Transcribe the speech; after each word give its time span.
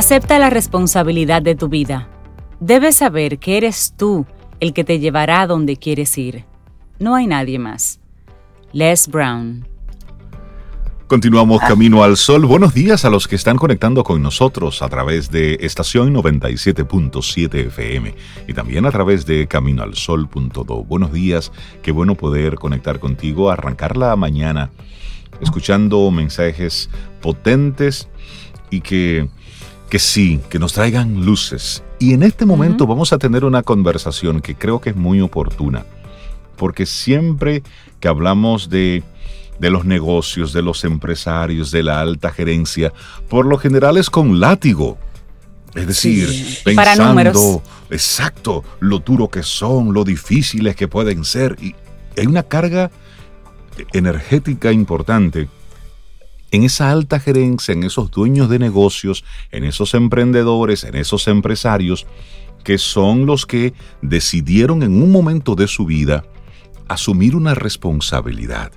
Acepta 0.00 0.38
la 0.38 0.48
responsabilidad 0.48 1.42
de 1.42 1.54
tu 1.54 1.68
vida. 1.68 2.08
Debes 2.58 2.96
saber 2.96 3.38
que 3.38 3.58
eres 3.58 3.92
tú 3.98 4.24
el 4.58 4.72
que 4.72 4.82
te 4.82 4.98
llevará 4.98 5.42
a 5.42 5.46
donde 5.46 5.76
quieres 5.76 6.16
ir. 6.16 6.46
No 6.98 7.16
hay 7.16 7.26
nadie 7.26 7.58
más. 7.58 8.00
Les 8.72 9.06
Brown. 9.08 9.68
Continuamos 11.06 11.60
Camino 11.60 12.02
al 12.02 12.16
Sol. 12.16 12.46
Buenos 12.46 12.72
días 12.72 13.04
a 13.04 13.10
los 13.10 13.28
que 13.28 13.36
están 13.36 13.58
conectando 13.58 14.02
con 14.02 14.22
nosotros 14.22 14.80
a 14.80 14.88
través 14.88 15.30
de 15.30 15.58
estación 15.60 16.14
97.7 16.14 17.66
FM 17.66 18.14
y 18.48 18.54
también 18.54 18.86
a 18.86 18.90
través 18.90 19.26
de 19.26 19.48
caminoalsol.do. 19.48 20.84
Buenos 20.84 21.12
días, 21.12 21.52
qué 21.82 21.92
bueno 21.92 22.14
poder 22.14 22.54
conectar 22.54 23.00
contigo, 23.00 23.50
arrancar 23.50 23.98
la 23.98 24.16
mañana 24.16 24.70
escuchando 25.42 26.10
mensajes 26.10 26.88
potentes 27.20 28.08
y 28.70 28.80
que, 28.80 29.28
que 29.90 29.98
sí, 29.98 30.40
que 30.48 30.58
nos 30.58 30.72
traigan 30.72 31.24
luces. 31.24 31.82
Y 31.98 32.14
en 32.14 32.22
este 32.22 32.46
momento 32.46 32.86
vamos 32.86 33.12
a 33.12 33.18
tener 33.18 33.44
una 33.44 33.62
conversación 33.62 34.40
que 34.40 34.54
creo 34.54 34.80
que 34.80 34.90
es 34.90 34.96
muy 34.96 35.20
oportuna, 35.20 35.84
porque 36.56 36.86
siempre 36.86 37.62
que 37.98 38.08
hablamos 38.08 38.70
de 38.70 39.02
de 39.60 39.70
los 39.70 39.84
negocios, 39.84 40.52
de 40.52 40.62
los 40.62 40.84
empresarios, 40.84 41.70
de 41.70 41.82
la 41.82 42.00
alta 42.00 42.30
gerencia, 42.30 42.92
por 43.28 43.44
lo 43.44 43.58
general 43.58 43.98
es 43.98 44.08
con 44.08 44.40
látigo. 44.40 44.98
Es 45.74 45.86
decir, 45.86 46.28
pensando 46.64 47.62
exacto 47.90 48.64
lo 48.80 48.98
duro 48.98 49.28
que 49.28 49.42
son, 49.42 49.92
lo 49.92 50.02
difíciles 50.02 50.74
que 50.74 50.88
pueden 50.88 51.24
ser. 51.24 51.56
Y 51.60 51.74
hay 52.16 52.26
una 52.26 52.42
carga 52.42 52.90
energética 53.92 54.72
importante 54.72 55.48
en 56.50 56.64
esa 56.64 56.90
alta 56.90 57.20
gerencia, 57.20 57.72
en 57.72 57.84
esos 57.84 58.10
dueños 58.10 58.48
de 58.48 58.58
negocios, 58.58 59.24
en 59.50 59.64
esos 59.64 59.94
emprendedores, 59.94 60.84
en 60.84 60.96
esos 60.96 61.28
empresarios, 61.28 62.06
que 62.64 62.78
son 62.78 63.26
los 63.26 63.46
que 63.46 63.72
decidieron 64.02 64.82
en 64.82 65.02
un 65.02 65.10
momento 65.12 65.54
de 65.54 65.66
su 65.66 65.86
vida 65.86 66.24
asumir 66.88 67.36
una 67.36 67.54
responsabilidad 67.54 68.72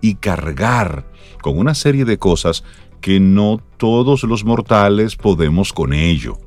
y 0.00 0.14
cargar 0.14 1.10
con 1.42 1.58
una 1.58 1.74
serie 1.74 2.04
de 2.04 2.18
cosas 2.18 2.64
que 3.00 3.20
no 3.20 3.60
todos 3.76 4.22
los 4.22 4.44
mortales 4.44 5.16
podemos 5.16 5.72
con 5.72 5.92
ello. 5.92 6.38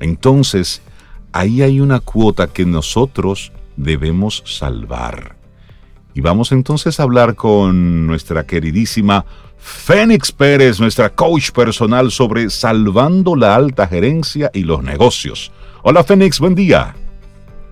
Entonces, 0.00 0.82
ahí 1.32 1.62
hay 1.62 1.80
una 1.80 2.00
cuota 2.00 2.48
que 2.48 2.64
nosotros 2.64 3.52
debemos 3.76 4.42
salvar. 4.46 5.36
Y 6.14 6.20
vamos 6.20 6.50
entonces 6.52 6.98
a 6.98 7.04
hablar 7.04 7.36
con 7.36 8.06
nuestra 8.06 8.44
queridísima 8.44 9.24
Fénix 9.58 10.32
Pérez, 10.32 10.80
nuestra 10.80 11.10
coach 11.10 11.50
personal 11.50 12.10
sobre 12.10 12.48
salvando 12.50 13.34
la 13.36 13.54
alta 13.54 13.86
gerencia 13.86 14.50
y 14.54 14.62
los 14.62 14.82
negocios. 14.82 15.52
Hola 15.82 16.04
Fénix, 16.04 16.38
buen 16.38 16.54
día. 16.54 16.94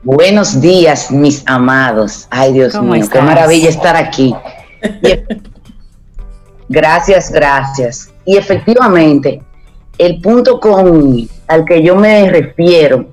Buenos 0.02 0.60
días, 0.60 1.10
mis 1.10 1.42
amados. 1.46 2.28
Ay, 2.30 2.52
Dios 2.52 2.80
mío, 2.80 3.04
qué 3.10 3.20
maravilla 3.20 3.68
estar 3.68 3.96
aquí. 3.96 4.34
gracias, 6.68 7.30
gracias. 7.32 8.12
Y 8.24 8.36
efectivamente, 8.36 9.42
el 9.98 10.20
punto 10.20 10.60
con, 10.60 11.28
al 11.48 11.64
que 11.64 11.82
yo 11.82 11.96
me 11.96 12.30
refiero 12.30 13.06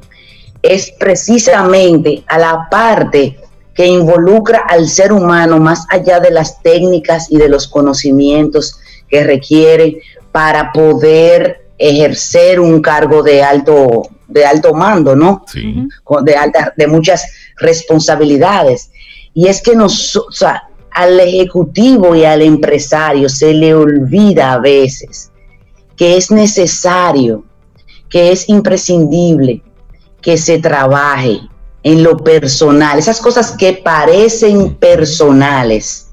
es 0.62 0.92
precisamente 1.00 2.24
a 2.28 2.38
la 2.38 2.68
parte 2.70 3.38
que 3.74 3.88
involucra 3.88 4.60
al 4.70 4.88
ser 4.88 5.12
humano 5.12 5.60
más 5.60 5.86
allá 5.90 6.20
de 6.20 6.32
las 6.32 6.62
técnicas 6.62 7.32
y 7.32 7.38
de 7.38 7.50
los 7.50 7.68
conocimientos 7.68 8.80
que 9.10 9.24
requiere 9.24 10.02
para 10.32 10.72
poder 10.72 11.68
ejercer 11.78 12.60
un 12.60 12.82
cargo 12.82 13.24
de 13.24 13.44
alto 13.44 14.04
de 14.28 14.46
alto 14.46 14.74
mando, 14.74 15.16
¿no? 15.16 15.46
De 16.24 16.36
alta, 16.36 16.74
de 16.76 16.88
muchas 16.88 17.24
responsabilidades. 17.58 18.90
Y 19.34 19.48
es 19.48 19.62
que 19.62 19.76
nos, 19.76 20.16
o 20.16 20.32
sea, 20.32 20.64
al 20.92 21.20
ejecutivo 21.20 22.16
y 22.16 22.26
al 22.26 22.42
empresario 22.42 23.30
se 23.30 23.54
le 23.54 23.74
olvida 23.74 24.54
a 24.54 24.60
veces 24.60 25.32
que 25.96 26.18
es 26.18 26.32
necesario, 26.32 27.44
que 28.10 28.32
es 28.32 28.50
imprescindible 28.50 29.62
que 30.22 30.38
se 30.38 30.60
trabaje 30.60 31.42
en 31.84 32.02
lo 32.02 32.18
personal, 32.18 32.98
esas 32.98 33.20
cosas 33.20 33.52
que 33.52 33.74
parecen 33.74 34.76
personales. 34.76 36.08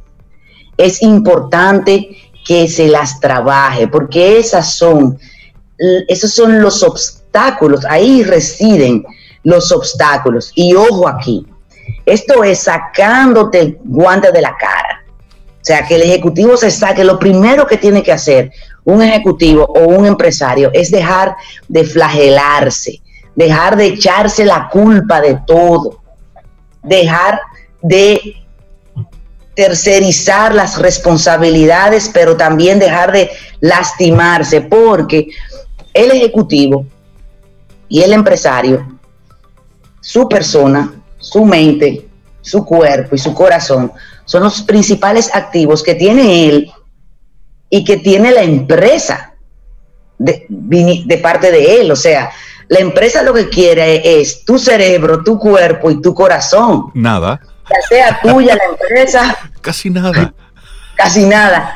Es 0.76 1.02
importante 1.02 2.16
que 2.44 2.68
se 2.68 2.88
las 2.88 3.20
trabaje, 3.20 3.86
porque 3.86 4.38
esas 4.38 4.74
son, 4.74 5.18
esos 6.08 6.32
son 6.34 6.60
los 6.60 6.82
obstáculos, 6.82 7.84
ahí 7.88 8.24
residen 8.24 9.04
los 9.44 9.70
obstáculos. 9.72 10.52
Y 10.54 10.74
ojo 10.74 11.06
aquí, 11.06 11.46
esto 12.06 12.42
es 12.42 12.60
sacándote 12.60 13.78
guantes 13.84 14.32
de 14.32 14.40
la 14.40 14.56
cara. 14.56 15.04
O 15.60 15.64
sea, 15.64 15.86
que 15.86 15.96
el 15.96 16.02
ejecutivo 16.02 16.56
se 16.56 16.70
saque, 16.70 17.04
lo 17.04 17.18
primero 17.18 17.66
que 17.66 17.76
tiene 17.76 18.02
que 18.02 18.12
hacer 18.12 18.50
un 18.84 19.02
ejecutivo 19.02 19.64
o 19.64 19.86
un 19.86 20.06
empresario 20.06 20.70
es 20.72 20.90
dejar 20.90 21.36
de 21.68 21.84
flagelarse, 21.84 23.00
dejar 23.34 23.76
de 23.76 23.86
echarse 23.86 24.44
la 24.44 24.68
culpa 24.68 25.20
de 25.20 25.38
todo, 25.46 26.02
dejar 26.82 27.40
de 27.82 28.36
tercerizar 29.54 30.54
las 30.54 30.78
responsabilidades, 30.78 32.10
pero 32.12 32.36
también 32.36 32.78
dejar 32.78 33.12
de 33.12 33.30
lastimarse, 33.60 34.62
porque 34.62 35.28
el 35.92 36.10
ejecutivo 36.12 36.86
y 37.88 38.02
el 38.02 38.12
empresario, 38.12 38.98
su 40.00 40.28
persona, 40.28 40.92
su 41.18 41.44
mente, 41.44 42.06
su 42.40 42.64
cuerpo 42.64 43.14
y 43.14 43.18
su 43.18 43.34
corazón 43.34 43.92
son 44.24 44.44
los 44.44 44.62
principales 44.62 45.28
activos 45.34 45.82
que 45.82 45.94
tiene 45.94 46.46
él 46.48 46.72
y 47.68 47.84
que 47.84 47.96
tiene 47.96 48.30
la 48.30 48.42
empresa 48.42 49.34
de, 50.18 51.20
parte 51.22 51.50
de 51.50 51.80
él. 51.80 51.90
O 51.90 51.96
sea, 51.96 52.30
la 52.70 52.78
empresa 52.78 53.24
lo 53.24 53.34
que 53.34 53.48
quiere 53.48 54.20
es 54.20 54.44
tu 54.44 54.56
cerebro, 54.56 55.24
tu 55.24 55.40
cuerpo 55.40 55.90
y 55.90 56.00
tu 56.00 56.14
corazón. 56.14 56.92
Nada. 56.94 57.40
Ya 57.68 57.88
sea 57.88 58.20
tuya 58.22 58.54
la 58.54 58.62
empresa. 58.64 59.36
Casi 59.60 59.90
nada. 59.90 60.32
Casi 60.94 61.26
nada. 61.26 61.74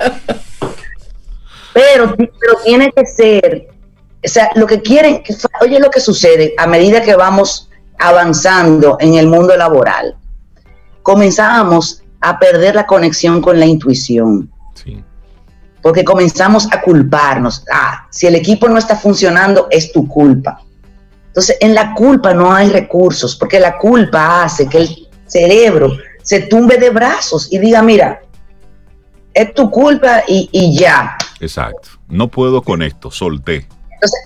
Pero, 1.73 2.15
pero 2.17 2.59
tiene 2.65 2.93
que 2.93 3.07
ser, 3.07 3.67
o 4.25 4.29
sea, 4.29 4.51
lo 4.55 4.69
que 4.69 4.83
quieren, 4.83 5.25
oye 5.61 5.81
lo 5.81 5.91
que 5.91 5.99
sucede 5.99 6.55
a 6.57 6.69
medida 6.69 7.03
que 7.03 7.17
vamos 7.17 7.69
avanzando 7.99 8.97
en 9.01 9.15
el 9.15 9.27
mundo 9.27 9.57
laboral, 9.57 10.17
comenzamos 11.03 12.05
a 12.21 12.39
perder 12.39 12.77
la 12.77 12.87
conexión 12.87 13.41
con 13.43 13.59
la 13.59 13.67
intuición. 13.67 14.49
Porque 15.83 16.05
comenzamos 16.05 16.69
a 16.73 16.81
culparnos. 16.81 17.65
Ah, 17.71 18.07
si 18.11 18.29
el 18.29 18.37
equipo 18.37 18.69
no 18.69 18.79
está 18.79 18.97
funcionando, 18.97 19.67
es 19.71 19.93
tu 19.93 20.07
culpa. 20.07 20.64
Entonces, 21.35 21.57
en 21.59 21.75
la 21.75 21.95
culpa 21.95 22.33
no 22.33 22.53
hay 22.53 22.69
recursos, 22.69 23.35
porque 23.35 23.59
la 23.59 23.77
culpa 23.77 24.45
hace 24.45 24.69
que 24.69 24.79
el 24.79 25.09
cerebro 25.27 25.97
se 26.23 26.43
tumbe 26.43 26.77
de 26.77 26.91
brazos 26.91 27.53
y 27.53 27.59
diga, 27.59 27.83
mira, 27.83 28.23
es 29.33 29.53
tu 29.53 29.69
culpa 29.69 30.23
y, 30.29 30.49
y 30.53 30.79
ya. 30.79 31.17
Exacto. 31.41 31.89
No 32.09 32.29
puedo 32.29 32.63
con 32.63 32.83
esto, 32.83 33.11
solté. 33.11 33.67
Entonces, 33.91 34.21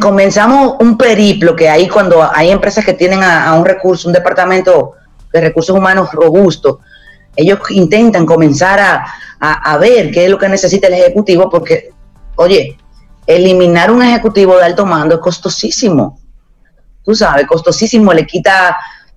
comenzamos 0.00 0.76
un 0.80 0.96
periplo 0.96 1.54
que 1.54 1.68
ahí 1.68 1.88
cuando 1.88 2.26
hay 2.34 2.50
empresas 2.50 2.84
que 2.86 2.94
tienen 2.94 3.22
a, 3.22 3.52
un 3.54 3.64
recurso, 3.66 4.08
un 4.08 4.14
departamento 4.14 4.92
de 5.32 5.40
recursos 5.42 5.76
humanos 5.76 6.10
robusto, 6.12 6.80
ellos 7.36 7.58
intentan 7.68 8.24
comenzar 8.24 8.80
a, 9.40 9.76
ver 9.76 10.10
qué 10.10 10.24
es 10.24 10.30
lo 10.30 10.38
que 10.38 10.48
necesita 10.48 10.86
el 10.88 10.94
ejecutivo 10.94 11.50
porque, 11.50 11.90
oye, 12.36 12.78
eliminar 13.26 13.90
un 13.90 14.02
ejecutivo 14.02 14.56
de 14.56 14.64
alto 14.64 14.86
mando 14.86 15.16
es 15.16 15.20
costosísimo. 15.20 16.19
Tú 17.04 17.14
sabes, 17.14 17.46
costosísimo, 17.46 18.12
le 18.12 18.26
quita 18.26 18.76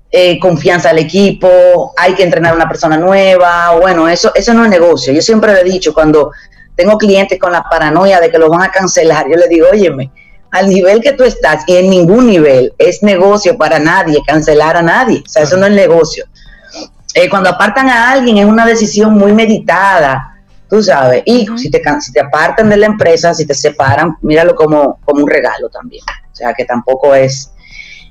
eh, 0.10 0.40
confianza 0.40 0.92
al 0.92 1.00
equipo, 1.00 1.94
hay 1.98 2.14
que 2.14 2.24
entrenar 2.24 2.54
a 2.54 2.56
una 2.56 2.68
persona 2.68 2.98
nueva, 2.98 3.78
bueno, 3.80 4.08
eso, 4.08 4.32
eso 4.36 4.54
no 4.54 4.64
es 4.64 4.70
negocio. 4.70 5.14
Yo 5.14 5.22
siempre 5.22 5.54
le 5.54 5.62
he 5.62 5.64
dicho, 5.64 5.94
cuando 5.94 6.32
tengo 6.76 6.98
clientes 6.98 7.40
con 7.40 7.52
la 7.52 7.64
paranoia 7.64 8.20
de 8.20 8.32
que 8.32 8.38
lo 8.38 8.50
van 8.50 8.64
a 8.64 8.72
cancelar, 8.72 9.26
yo 9.30 9.36
le 9.36 9.48
digo, 9.48 9.68
óyeme, 9.72 10.12
al 10.52 10.70
nivel 10.70 11.02
que 11.02 11.14
tú 11.14 11.24
estás 11.24 11.64
y 11.66 11.78
en 11.78 11.90
ningún 11.90 12.28
nivel 12.28 12.74
es 12.78 13.02
negocio 13.02 13.58
para 13.58 13.80
nadie 13.80 14.22
cancelar 14.26 14.78
a 14.78 14.84
nadie. 14.84 15.24
O 15.26 15.30
sea, 15.30 15.44
eso 15.44 15.58
no 15.58 15.66
es 15.66 15.74
negocio. 15.74 16.26
Eh, 17.16 17.28
cuando 17.28 17.50
apartan 17.50 17.90
a 17.90 18.12
alguien 18.12 18.38
es 18.38 18.46
una 18.46 18.66
decisión 18.66 19.14
muy 19.14 19.34
meditada, 19.34 20.40
tú 20.70 20.84
sabes. 20.84 21.24
Y 21.26 21.48
si, 21.58 21.72
te, 21.72 21.82
si 22.00 22.12
te 22.12 22.20
apartan 22.20 22.70
de 22.70 22.78
la 22.78 22.86
empresa, 22.86 23.34
si 23.34 23.48
te 23.48 23.56
separan, 23.56 24.16
míralo 24.22 24.54
como, 24.54 25.00
como 25.04 25.24
un 25.24 25.30
regalo 25.30 25.70
también. 25.70 26.04
O 26.32 26.36
sea, 26.36 26.54
que 26.54 26.66
tampoco 26.66 27.16
es... 27.16 27.52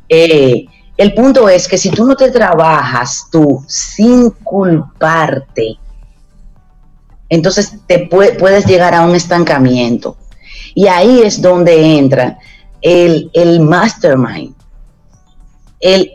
Eh, 0.08 0.66
el 0.96 1.14
punto 1.14 1.48
es 1.48 1.66
que 1.66 1.78
si 1.78 1.90
tú 1.90 2.04
no 2.04 2.16
te 2.16 2.30
trabajas 2.30 3.26
tú 3.30 3.64
sin 3.66 4.30
culparte, 4.30 5.78
entonces 7.28 7.74
te 7.86 8.08
puedes 8.10 8.66
llegar 8.66 8.94
a 8.94 9.02
un 9.02 9.14
estancamiento. 9.14 10.16
Y 10.74 10.86
ahí 10.86 11.22
es 11.22 11.40
donde 11.40 11.98
entra 11.98 12.38
el, 12.80 13.30
el 13.32 13.60
mastermind. 13.60 14.54
El 15.80 16.12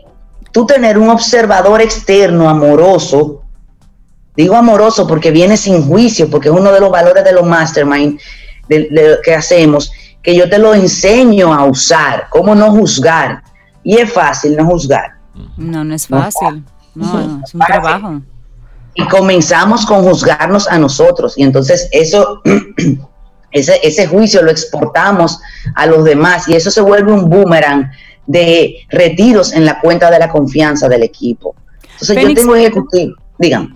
tú 0.52 0.66
tener 0.66 0.98
un 0.98 1.10
observador 1.10 1.80
externo 1.80 2.48
amoroso, 2.48 3.42
digo 4.36 4.56
amoroso 4.56 5.06
porque 5.06 5.30
viene 5.30 5.56
sin 5.56 5.86
juicio, 5.86 6.30
porque 6.30 6.48
es 6.48 6.54
uno 6.54 6.72
de 6.72 6.80
los 6.80 6.90
valores 6.90 7.24
de 7.24 7.32
los 7.32 7.46
mastermind 7.46 8.20
que 8.68 9.34
hacemos, 9.34 9.90
que 10.22 10.34
yo 10.34 10.48
te 10.48 10.58
lo 10.58 10.74
enseño 10.74 11.52
a 11.54 11.64
usar, 11.64 12.28
cómo 12.30 12.54
no 12.54 12.70
juzgar. 12.70 13.42
Y 13.88 13.96
es 13.96 14.12
fácil 14.12 14.54
no 14.54 14.66
juzgar. 14.66 15.12
No, 15.56 15.82
no 15.82 15.94
es 15.94 16.06
fácil. 16.06 16.62
No, 16.94 17.42
es 17.42 17.54
un 17.54 17.60
trabajo. 17.60 18.20
Y 18.92 19.02
comenzamos 19.08 19.86
con 19.86 20.02
juzgarnos 20.02 20.68
a 20.68 20.78
nosotros. 20.78 21.38
Y 21.38 21.42
entonces 21.42 21.88
eso, 21.90 22.42
ese, 23.50 23.80
ese 23.82 24.06
juicio 24.06 24.42
lo 24.42 24.50
exportamos 24.50 25.40
a 25.74 25.86
los 25.86 26.04
demás 26.04 26.46
y 26.48 26.54
eso 26.54 26.70
se 26.70 26.82
vuelve 26.82 27.12
un 27.12 27.30
boomerang 27.30 27.90
de 28.26 28.76
retiros 28.90 29.54
en 29.54 29.64
la 29.64 29.80
cuenta 29.80 30.10
de 30.10 30.18
la 30.18 30.28
confianza 30.28 30.86
del 30.86 31.02
equipo. 31.02 31.54
Entonces 31.92 32.22
yo 32.22 32.34
tengo 32.34 32.56
ejecutivo, 32.56 33.14
digan. 33.38 33.74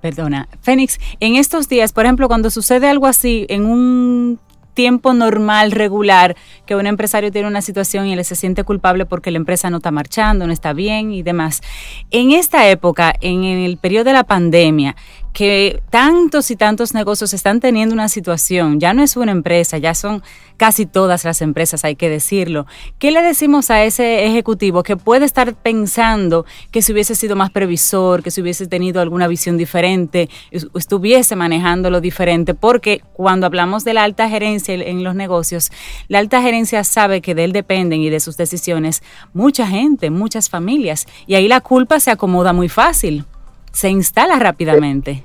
Perdona, 0.00 0.48
Fénix, 0.62 0.98
en 1.20 1.36
estos 1.36 1.68
días, 1.68 1.92
por 1.92 2.06
ejemplo, 2.06 2.28
cuando 2.28 2.48
sucede 2.48 2.88
algo 2.88 3.06
así 3.06 3.44
en 3.50 3.66
un 3.66 4.40
tiempo 4.74 5.14
normal, 5.14 5.72
regular, 5.72 6.36
que 6.66 6.76
un 6.76 6.86
empresario 6.86 7.32
tiene 7.32 7.48
una 7.48 7.62
situación 7.62 8.06
y 8.06 8.12
él 8.12 8.24
se 8.24 8.36
siente 8.36 8.64
culpable 8.64 9.06
porque 9.06 9.30
la 9.30 9.38
empresa 9.38 9.70
no 9.70 9.78
está 9.78 9.90
marchando, 9.90 10.46
no 10.46 10.52
está 10.52 10.72
bien 10.72 11.12
y 11.12 11.22
demás. 11.22 11.62
En 12.10 12.32
esta 12.32 12.68
época, 12.68 13.14
en 13.20 13.44
el 13.44 13.76
periodo 13.78 14.04
de 14.04 14.12
la 14.12 14.24
pandemia, 14.24 14.96
que 15.34 15.82
tantos 15.90 16.52
y 16.52 16.56
tantos 16.56 16.94
negocios 16.94 17.34
están 17.34 17.58
teniendo 17.58 17.92
una 17.92 18.08
situación, 18.08 18.78
ya 18.78 18.94
no 18.94 19.02
es 19.02 19.16
una 19.16 19.32
empresa, 19.32 19.78
ya 19.78 19.92
son 19.92 20.22
casi 20.56 20.86
todas 20.86 21.24
las 21.24 21.42
empresas, 21.42 21.84
hay 21.84 21.96
que 21.96 22.08
decirlo. 22.08 22.66
¿Qué 23.00 23.10
le 23.10 23.20
decimos 23.20 23.68
a 23.68 23.82
ese 23.82 24.26
ejecutivo 24.26 24.84
que 24.84 24.96
puede 24.96 25.24
estar 25.24 25.52
pensando 25.54 26.46
que 26.70 26.82
si 26.82 26.92
hubiese 26.92 27.16
sido 27.16 27.34
más 27.34 27.50
previsor, 27.50 28.22
que 28.22 28.30
si 28.30 28.42
hubiese 28.42 28.68
tenido 28.68 29.00
alguna 29.00 29.26
visión 29.26 29.56
diferente, 29.56 30.30
estuviese 30.52 31.34
manejándolo 31.34 32.00
diferente? 32.00 32.54
Porque 32.54 33.02
cuando 33.12 33.46
hablamos 33.46 33.82
de 33.82 33.94
la 33.94 34.04
alta 34.04 34.28
gerencia 34.28 34.74
en 34.74 35.02
los 35.02 35.16
negocios, 35.16 35.72
la 36.06 36.20
alta 36.20 36.42
gerencia 36.42 36.84
sabe 36.84 37.20
que 37.20 37.34
de 37.34 37.42
él 37.42 37.52
dependen 37.52 38.00
y 38.00 38.08
de 38.08 38.20
sus 38.20 38.36
decisiones 38.36 39.02
mucha 39.32 39.66
gente, 39.66 40.10
muchas 40.10 40.48
familias, 40.48 41.06
y 41.26 41.34
ahí 41.34 41.48
la 41.48 41.60
culpa 41.60 41.98
se 41.98 42.12
acomoda 42.12 42.52
muy 42.52 42.68
fácil 42.68 43.24
se 43.74 43.90
instala 43.90 44.38
rápidamente. 44.38 45.24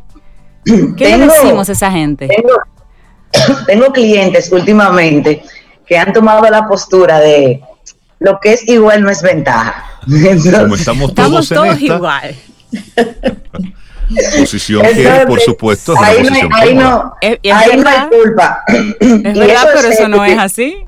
¿Qué 0.97 1.17
le 1.17 1.27
decimos 1.27 1.69
a 1.69 1.71
esa 1.71 1.91
gente? 1.91 2.27
Tengo, 3.67 3.93
clientes 3.93 4.51
últimamente 4.51 5.43
que 5.85 5.97
han 5.97 6.11
tomado 6.11 6.41
la 6.49 6.67
postura 6.67 7.19
de 7.19 7.61
lo 8.19 8.39
que 8.39 8.53
es 8.53 8.67
igual 8.67 9.03
no 9.03 9.09
es 9.09 9.21
ventaja. 9.21 9.85
Como 10.05 10.75
estamos 10.75 11.13
todos, 11.13 11.81
igual. 11.81 12.35
posición 14.39 14.81
que, 14.81 15.25
por 15.27 15.39
supuesto, 15.39 15.93
es 15.93 15.99
ahí, 16.01 16.23
no, 16.23 16.55
ahí, 16.55 16.75
no, 16.75 17.15
ahí 17.21 17.77
no 17.77 17.89
hay 17.89 18.07
culpa. 18.09 18.63
Es 18.99 19.37
verdad, 19.37 19.69
pero 19.73 19.87
eso 19.87 20.07
no 20.07 20.25
es 20.25 20.37
así. 20.37 20.85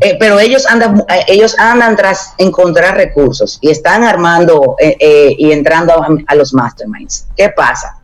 Eh, 0.00 0.16
pero 0.18 0.38
ellos 0.38 0.66
andan, 0.66 1.04
eh, 1.08 1.24
ellos 1.28 1.56
andan 1.58 1.96
tras 1.96 2.34
encontrar 2.38 2.96
recursos 2.96 3.58
y 3.60 3.70
están 3.70 4.04
armando 4.04 4.76
eh, 4.78 5.34
y 5.38 5.52
entrando 5.52 5.94
a, 6.26 6.34
los 6.34 6.52
masterminds. 6.52 7.28
¿Qué 7.36 7.50
pasa? 7.50 8.00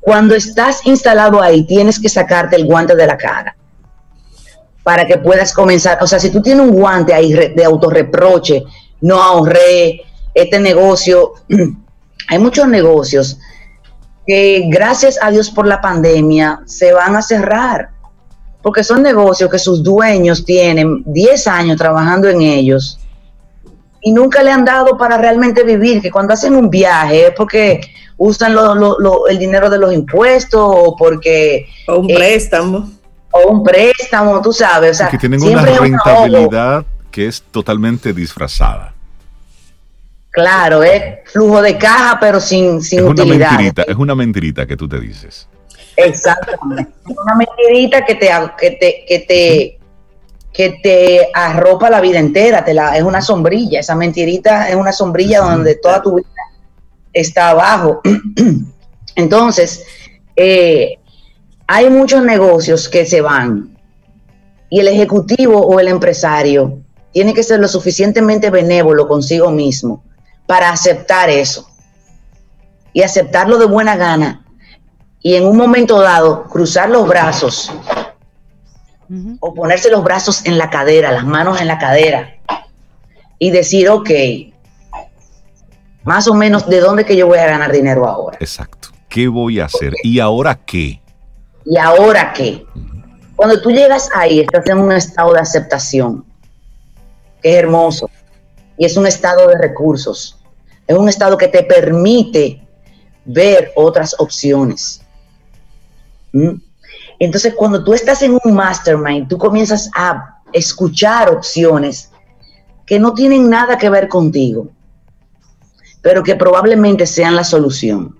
Cuando 0.00 0.34
estás 0.34 0.86
instalado 0.86 1.40
ahí, 1.40 1.64
tienes 1.64 1.98
que 1.98 2.08
sacarte 2.08 2.56
el 2.56 2.66
guante 2.66 2.94
de 2.94 3.06
la 3.06 3.16
cara 3.16 3.56
para 4.82 5.06
que 5.06 5.18
puedas 5.18 5.52
comenzar. 5.52 5.98
O 6.02 6.06
sea, 6.06 6.18
si 6.18 6.30
tú 6.30 6.42
tienes 6.42 6.66
un 6.66 6.74
guante 6.74 7.14
ahí 7.14 7.32
de 7.32 7.64
autorreproche, 7.64 8.64
no 9.00 9.22
ahorré 9.22 10.02
este 10.34 10.60
negocio. 10.60 11.32
Hay 12.28 12.38
muchos 12.38 12.68
negocios 12.68 13.38
que 14.26 14.64
gracias 14.68 15.18
a 15.20 15.30
Dios 15.30 15.50
por 15.50 15.66
la 15.66 15.80
pandemia 15.80 16.60
se 16.66 16.92
van 16.92 17.16
a 17.16 17.22
cerrar 17.22 17.93
porque 18.64 18.82
son 18.82 19.02
negocios 19.02 19.50
que 19.50 19.58
sus 19.58 19.82
dueños 19.82 20.42
tienen 20.42 21.02
10 21.04 21.46
años 21.48 21.76
trabajando 21.76 22.30
en 22.30 22.40
ellos 22.40 22.98
y 24.00 24.10
nunca 24.10 24.42
le 24.42 24.50
han 24.50 24.64
dado 24.64 24.96
para 24.96 25.18
realmente 25.18 25.62
vivir, 25.64 26.00
que 26.00 26.10
cuando 26.10 26.32
hacen 26.32 26.54
un 26.54 26.70
viaje 26.70 27.26
es 27.26 27.32
porque 27.36 27.82
usan 28.16 28.56
el 29.28 29.38
dinero 29.38 29.68
de 29.68 29.78
los 29.78 29.92
impuestos 29.92 30.62
o 30.62 30.96
porque... 30.96 31.66
O 31.86 31.98
un 31.98 32.06
préstamo. 32.06 32.90
O 33.30 33.48
un 33.50 33.62
préstamo, 33.62 34.40
tú 34.40 34.50
sabes. 34.50 34.92
O 34.92 34.94
sea, 34.94 35.08
que 35.08 35.18
tienen 35.18 35.42
una 35.42 35.62
rentabilidad 35.62 36.86
que 37.10 37.26
es 37.26 37.42
totalmente 37.42 38.14
disfrazada. 38.14 38.94
Claro, 40.30 40.82
es 40.82 41.30
flujo 41.30 41.60
de 41.60 41.76
caja, 41.76 42.18
pero 42.18 42.40
sin, 42.40 42.80
sin 42.80 43.00
es 43.00 43.04
utilidad. 43.04 43.36
Una 43.36 43.58
mentirita, 43.58 43.82
es 43.82 43.96
una 43.96 44.14
mentirita 44.14 44.66
que 44.66 44.76
tú 44.78 44.88
te 44.88 44.98
dices. 44.98 45.48
Exactamente. 45.96 46.92
Una 47.06 47.34
mentirita 47.34 48.04
que 48.04 48.14
te, 48.14 48.30
que 48.58 48.70
te, 48.72 49.04
que 49.06 49.18
te, 49.20 49.78
que 50.52 50.80
te 50.82 51.28
arropa 51.34 51.90
la 51.90 52.00
vida 52.00 52.18
entera, 52.18 52.64
te 52.64 52.74
la, 52.74 52.96
es 52.96 53.02
una 53.02 53.20
sombrilla, 53.20 53.80
esa 53.80 53.94
mentirita 53.94 54.68
es 54.68 54.76
una 54.76 54.92
sombrilla 54.92 55.40
donde 55.40 55.76
toda 55.76 56.02
tu 56.02 56.16
vida 56.16 56.28
está 57.12 57.50
abajo. 57.50 58.00
Entonces, 59.16 59.84
eh, 60.36 60.98
hay 61.66 61.90
muchos 61.90 62.22
negocios 62.22 62.88
que 62.88 63.06
se 63.06 63.20
van 63.20 63.76
y 64.70 64.80
el 64.80 64.88
ejecutivo 64.88 65.60
o 65.60 65.80
el 65.80 65.88
empresario 65.88 66.78
tiene 67.12 67.32
que 67.32 67.44
ser 67.44 67.60
lo 67.60 67.68
suficientemente 67.68 68.50
benévolo 68.50 69.06
consigo 69.06 69.50
mismo 69.50 70.02
para 70.46 70.70
aceptar 70.70 71.30
eso 71.30 71.68
y 72.92 73.02
aceptarlo 73.02 73.58
de 73.58 73.66
buena 73.66 73.96
gana 73.96 74.43
y 75.26 75.36
en 75.36 75.46
un 75.46 75.56
momento 75.56 76.02
dado 76.02 76.44
cruzar 76.44 76.90
los 76.90 77.08
brazos 77.08 77.72
o 79.40 79.54
ponerse 79.54 79.90
los 79.90 80.04
brazos 80.04 80.44
en 80.44 80.58
la 80.58 80.68
cadera, 80.68 81.12
las 81.12 81.24
manos 81.24 81.62
en 81.62 81.66
la 81.66 81.78
cadera 81.78 82.36
y 83.38 83.50
decir, 83.50 83.88
ok, 83.88 84.10
más 86.02 86.28
o 86.28 86.34
menos 86.34 86.68
de 86.68 86.78
dónde 86.80 87.06
que 87.06 87.16
yo 87.16 87.26
voy 87.26 87.38
a 87.38 87.46
ganar 87.46 87.72
dinero 87.72 88.06
ahora. 88.06 88.36
Exacto. 88.38 88.90
¿Qué 89.08 89.26
voy 89.26 89.60
a 89.60 89.64
hacer? 89.64 89.94
¿Y 90.02 90.20
ahora 90.20 90.60
qué? 90.66 91.00
¿Y 91.64 91.78
ahora 91.78 92.34
qué? 92.34 92.66
Cuando 93.34 93.62
tú 93.62 93.70
llegas 93.70 94.10
ahí, 94.14 94.40
estás 94.40 94.68
en 94.68 94.78
un 94.78 94.92
estado 94.92 95.32
de 95.32 95.40
aceptación, 95.40 96.22
que 97.42 97.50
es 97.50 97.56
hermoso, 97.56 98.10
y 98.76 98.84
es 98.84 98.94
un 98.98 99.06
estado 99.06 99.48
de 99.48 99.56
recursos, 99.56 100.38
es 100.86 100.98
un 100.98 101.08
estado 101.08 101.38
que 101.38 101.48
te 101.48 101.62
permite 101.62 102.60
ver 103.24 103.72
otras 103.74 104.14
opciones. 104.18 105.00
¿Mm? 106.34 106.60
Entonces, 107.20 107.54
cuando 107.54 107.82
tú 107.84 107.94
estás 107.94 108.20
en 108.22 108.36
un 108.44 108.54
mastermind, 108.54 109.28
tú 109.28 109.38
comienzas 109.38 109.88
a 109.94 110.40
escuchar 110.52 111.30
opciones 111.30 112.10
que 112.84 112.98
no 112.98 113.14
tienen 113.14 113.48
nada 113.48 113.78
que 113.78 113.88
ver 113.88 114.08
contigo, 114.08 114.68
pero 116.02 116.22
que 116.22 116.34
probablemente 116.34 117.06
sean 117.06 117.36
la 117.36 117.44
solución. 117.44 118.18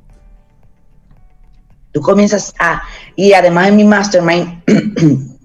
Tú 1.93 2.01
comienzas 2.01 2.55
a, 2.59 2.83
y 3.17 3.33
además 3.33 3.69
en 3.69 3.77
mi 3.77 3.85
mastermind, 3.85 4.63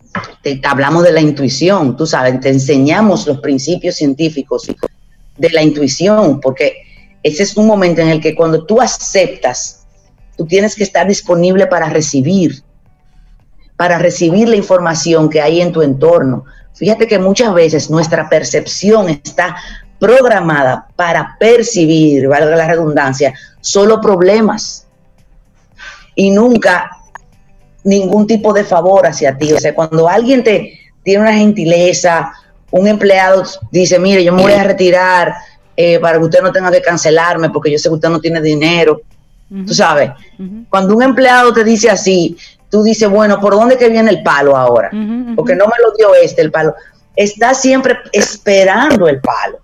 te, 0.44 0.62
hablamos 0.64 1.04
de 1.04 1.12
la 1.12 1.22
intuición, 1.22 1.98
tú 1.98 2.06
sabes, 2.06 2.40
te 2.40 2.50
enseñamos 2.50 3.28
los 3.28 3.40
principios 3.40 3.96
científicos 3.96 4.72
de 5.38 5.50
la 5.50 5.64
intuición, 5.64 6.40
porque 6.40 6.74
ese 7.24 7.44
es 7.44 7.58
un 7.58 7.66
momento 7.66 8.02
en 8.02 8.10
el 8.10 8.22
que 8.22 8.36
cuando 8.36 8.66
tú 8.66 8.80
aceptas 8.80 9.79
Tú 10.40 10.46
tienes 10.46 10.74
que 10.74 10.86
estar 10.86 11.06
disponible 11.06 11.68
para 11.68 11.90
recibir, 11.90 12.64
para 13.76 13.98
recibir 13.98 14.48
la 14.48 14.56
información 14.56 15.30
que 15.30 15.42
hay 15.42 15.60
en 15.60 15.74
tu 15.74 15.82
entorno. 15.82 16.46
Fíjate 16.76 17.08
que 17.08 17.20
muchas 17.20 17.54
veces 17.54 17.90
nuestra 17.90 18.30
percepción 18.30 19.10
está 19.10 19.58
programada 20.00 20.88
para 20.96 21.36
percibir, 21.38 22.30
valga 22.30 22.56
la 22.56 22.68
redundancia, 22.68 23.34
solo 23.60 24.00
problemas 24.00 24.88
y 26.16 26.32
nunca 26.32 26.90
ningún 27.84 28.26
tipo 28.26 28.54
de 28.54 28.64
favor 28.64 29.08
hacia 29.08 29.38
ti. 29.38 29.52
O 29.52 29.60
sea, 29.60 29.76
cuando 29.76 30.08
alguien 30.08 30.42
te 30.42 30.80
tiene 31.04 31.24
una 31.24 31.34
gentileza, 31.34 32.32
un 32.72 32.88
empleado 32.88 33.44
dice, 33.74 34.00
mire, 34.00 34.24
yo 34.24 34.32
me 34.32 34.44
voy 34.44 34.54
a 34.54 34.64
retirar 34.64 35.36
eh, 35.76 36.00
para 36.00 36.18
que 36.18 36.24
usted 36.24 36.42
no 36.42 36.54
tenga 36.54 36.72
que 36.72 36.82
cancelarme 36.82 37.50
porque 37.50 37.70
yo 37.70 37.78
sé 37.78 37.90
que 37.90 37.96
usted 37.96 38.08
no 38.08 38.22
tiene 38.22 38.40
dinero. 38.42 39.02
Tú 39.50 39.74
sabes, 39.74 40.12
cuando 40.70 40.96
un 40.96 41.02
empleado 41.02 41.52
te 41.54 41.64
dice 41.64 41.90
así, 41.90 42.38
tú 42.70 42.84
dices, 42.84 43.10
bueno, 43.10 43.40
¿por 43.40 43.54
dónde 43.54 43.78
que 43.78 43.90
viene 43.90 44.12
el 44.12 44.22
palo 44.22 44.56
ahora? 44.56 44.92
Porque 45.36 45.56
no 45.56 45.66
me 45.66 45.74
lo 45.84 45.92
dio 45.98 46.14
este, 46.22 46.42
el 46.44 46.52
palo. 46.52 46.76
Está 47.16 47.54
siempre 47.54 47.98
esperando 48.14 49.08
el 49.08 49.20
palo. 49.20 49.60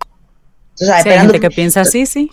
Tú 0.76 0.86
sabes, 0.86 1.06
esperando 1.06 1.34
gente 1.34 1.48
que 1.48 1.56
piensa 1.56 1.82
así, 1.82 2.06
sí. 2.06 2.30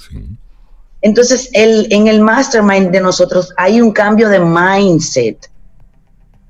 Entonces, 1.03 1.51
el, 1.53 1.89
en 1.91 2.09
el 2.09 2.21
mastermind 2.21 2.91
de 2.91 3.01
nosotros 3.01 3.53
hay 3.57 3.81
un 3.81 3.93
cambio 3.93 4.29
de 4.29 4.39
mindset 4.39 5.51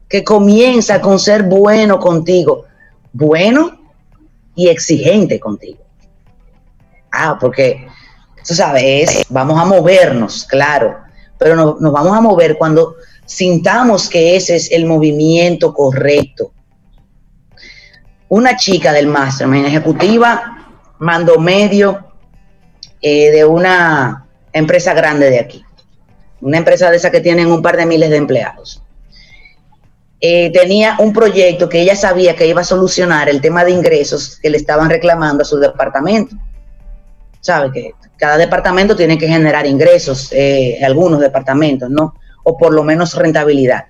que 0.09 0.23
comienza 0.23 1.01
con 1.01 1.19
ser 1.19 1.43
bueno 1.43 1.99
contigo. 1.99 2.67
Bueno, 3.13 3.81
y 4.55 4.69
exigente 4.69 5.41
contigo. 5.41 5.81
Ah, 7.11 7.39
porque, 7.41 7.87
tú 8.47 8.55
sabes, 8.55 9.25
vamos 9.29 9.61
a 9.61 9.65
movernos, 9.65 10.45
claro, 10.45 10.97
pero 11.39 11.57
nos 11.57 11.93
vamos 11.93 12.17
a 12.17 12.21
mover 12.21 12.57
cuando 12.57 12.97
sintamos 13.25 14.09
que 14.09 14.37
ese 14.37 14.57
es 14.57 14.71
el 14.71 14.87
movimiento 14.87 15.73
correcto. 15.73 16.53
Una 18.29 18.57
chica 18.57 18.93
del 18.93 19.07
Mastermind 19.07 19.67
ejecutiva, 19.67 20.67
mando 20.99 21.39
medio 21.39 22.13
eh, 23.01 23.31
de 23.31 23.45
una 23.45 24.27
empresa 24.53 24.95
grande 24.95 25.31
de 25.31 25.41
aquí, 25.41 25.65
una 26.41 26.59
empresa 26.59 26.91
de 26.91 26.97
esa 26.97 27.11
que 27.11 27.21
tienen 27.21 27.49
un 27.49 27.63
par 27.63 27.77
de 27.77 27.87
miles 27.87 28.11
de 28.11 28.17
empleados. 28.17 28.83
Eh, 30.21 30.53
tenía 30.53 30.97
un 31.01 31.13
proyecto 31.13 31.69
que 31.69 31.81
ella 31.81 31.97
sabía 31.97 32.37
que 32.37 32.47
iba 32.47 32.61
a 32.61 32.65
solucionar 32.65 33.29
el 33.29 33.41
tema 33.41 33.65
de 33.65 33.73
ingresos 33.73 34.39
que 34.41 34.51
le 34.51 34.57
estaban 34.57 34.89
reclamando 34.89 35.43
a 35.43 35.45
su 35.45 35.59
departamento. 35.59 36.37
Sabe 37.43 37.71
que 37.73 37.95
cada 38.17 38.39
departamento 38.39 38.97
tiene 38.97 39.19
que 39.19 39.29
generar 39.29 39.67
ingresos, 39.67 40.33
eh, 40.33 40.79
algunos 40.83 41.21
departamentos, 41.21 41.91
¿no? 41.91 42.15
O 42.45 42.57
por 42.57 42.73
lo 42.73 42.85
menos 42.85 43.15
rentabilidad. 43.15 43.87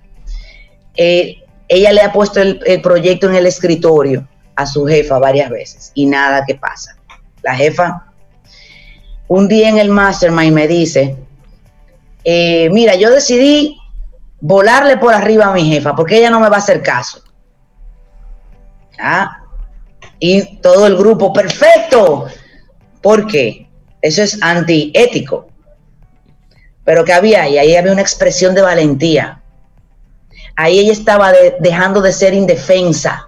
Eh, 0.95 1.43
ella 1.67 1.93
le 1.93 2.01
ha 2.01 2.11
puesto 2.11 2.41
el, 2.41 2.81
proyecto 2.81 3.29
en 3.29 3.35
el 3.35 3.45
escritorio 3.45 4.27
a 4.55 4.65
su 4.65 4.85
jefa 4.85 5.19
varias 5.19 5.49
veces 5.49 5.91
y 5.93 6.07
nada 6.07 6.43
que 6.45 6.55
pasa. 6.55 6.97
La 7.43 7.55
jefa, 7.55 8.11
un 9.27 9.47
día 9.47 9.69
en 9.69 9.77
el 9.77 9.89
mastermind 9.89 10.53
me 10.53 10.67
dice, 10.67 11.15
mira, 12.25 12.95
yo 12.95 13.11
decidí 13.11 13.77
volarle 14.41 14.97
por 14.97 15.13
arriba 15.13 15.45
a 15.45 15.53
mi 15.53 15.69
jefa, 15.69 15.95
porque 15.95 16.17
ella 16.17 16.29
no 16.29 16.39
me 16.39 16.49
va 16.49 16.57
a 16.57 16.59
hacer 16.59 16.81
caso. 16.81 17.23
¿Ah? 18.99 19.43
Y 20.19 20.57
todo 20.57 20.87
el 20.87 20.97
grupo, 20.97 21.31
perfecto. 21.31 22.27
¿Por 23.03 23.27
qué? 23.27 23.67
Eso 24.01 24.23
es 24.23 24.41
antiético. 24.41 25.47
Pero 26.85 27.05
¿qué 27.05 27.13
había 27.13 27.43
ahí? 27.43 27.57
Ahí 27.57 27.75
había 27.75 27.91
una 27.91 28.01
expresión 28.01 28.55
de 28.55 28.61
valentía. 28.61 29.41
Ahí 30.55 30.79
ella 30.79 30.93
estaba 30.93 31.33
dejando 31.59 32.01
de 32.01 32.11
ser 32.11 32.33
indefensa, 32.33 33.27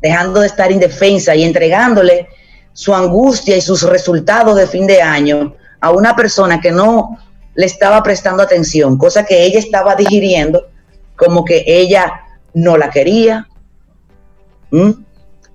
dejando 0.00 0.40
de 0.40 0.46
estar 0.46 0.70
indefensa 0.70 1.34
y 1.34 1.42
entregándole 1.42 2.28
su 2.72 2.94
angustia 2.94 3.56
y 3.56 3.60
sus 3.60 3.82
resultados 3.82 4.56
de 4.56 4.66
fin 4.66 4.86
de 4.86 5.02
año 5.02 5.54
a 5.80 5.90
una 5.90 6.14
persona 6.14 6.60
que 6.60 6.70
no 6.70 7.18
le 7.54 7.66
estaba 7.66 8.02
prestando 8.02 8.42
atención, 8.42 8.96
cosa 8.96 9.24
que 9.24 9.42
ella 9.44 9.58
estaba 9.58 9.94
digiriendo 9.96 10.68
como 11.16 11.44
que 11.44 11.64
ella 11.66 12.22
no 12.54 12.76
la 12.76 12.90
quería, 12.90 13.46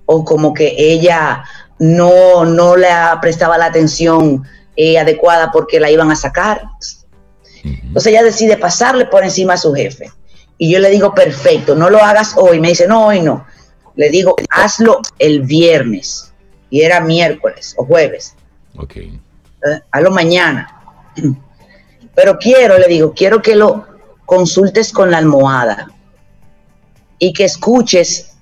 o 0.06 0.24
como 0.24 0.54
que 0.54 0.74
ella 0.76 1.44
no, 1.78 2.44
no 2.44 2.76
le 2.76 2.88
prestaba 3.20 3.58
la 3.58 3.66
atención 3.66 4.44
eh, 4.76 4.98
adecuada 4.98 5.50
porque 5.52 5.80
la 5.80 5.90
iban 5.90 6.10
a 6.10 6.16
sacar. 6.16 6.62
Entonces 7.64 8.12
ella 8.12 8.22
decide 8.22 8.56
pasarle 8.56 9.06
por 9.06 9.24
encima 9.24 9.54
a 9.54 9.58
su 9.58 9.74
jefe. 9.74 10.10
Y 10.58 10.70
yo 10.72 10.78
le 10.78 10.90
digo, 10.90 11.14
perfecto, 11.14 11.74
no 11.74 11.90
lo 11.90 12.02
hagas 12.02 12.34
hoy. 12.36 12.60
Me 12.60 12.68
dice, 12.68 12.86
no, 12.86 13.06
hoy 13.06 13.20
no. 13.20 13.46
Le 13.96 14.10
digo, 14.10 14.36
hazlo 14.50 15.00
el 15.18 15.42
viernes. 15.42 16.32
Y 16.70 16.82
era 16.82 17.00
miércoles 17.00 17.74
o 17.76 17.84
jueves. 17.84 18.34
Ok. 18.78 18.96
Eh, 18.96 19.10
hazlo 19.90 20.10
mañana. 20.10 20.68
Pero 22.14 22.38
quiero, 22.38 22.78
le 22.78 22.88
digo, 22.88 23.12
quiero 23.14 23.42
que 23.42 23.54
lo 23.54 23.86
consultes 24.24 24.92
con 24.92 25.10
la 25.10 25.18
almohada 25.18 25.88
y 27.18 27.32
que 27.32 27.44
escuches 27.44 28.36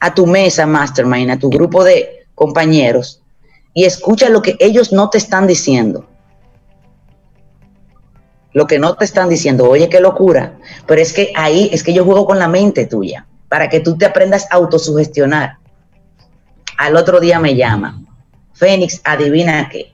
a 0.00 0.14
tu 0.14 0.26
mesa 0.26 0.66
mastermind, 0.66 1.30
a 1.30 1.38
tu 1.38 1.50
grupo 1.50 1.84
de 1.84 2.17
compañeros 2.38 3.20
y 3.74 3.84
escucha 3.84 4.28
lo 4.28 4.40
que 4.40 4.56
ellos 4.60 4.92
no 4.92 5.10
te 5.10 5.18
están 5.18 5.46
diciendo. 5.46 6.06
Lo 8.52 8.66
que 8.66 8.78
no 8.78 8.94
te 8.96 9.04
están 9.04 9.28
diciendo, 9.28 9.68
oye, 9.68 9.88
qué 9.88 10.00
locura. 10.00 10.58
Pero 10.86 11.02
es 11.02 11.12
que 11.12 11.32
ahí 11.36 11.68
es 11.72 11.82
que 11.82 11.92
yo 11.92 12.04
juego 12.04 12.24
con 12.24 12.38
la 12.38 12.48
mente 12.48 12.86
tuya 12.86 13.26
para 13.48 13.68
que 13.68 13.80
tú 13.80 13.96
te 13.98 14.06
aprendas 14.06 14.46
a 14.50 14.56
autosugestionar. 14.56 15.58
Al 16.78 16.96
otro 16.96 17.20
día 17.20 17.38
me 17.40 17.56
llama. 17.56 18.00
Fénix, 18.54 19.00
adivina 19.04 19.68
qué. 19.68 19.92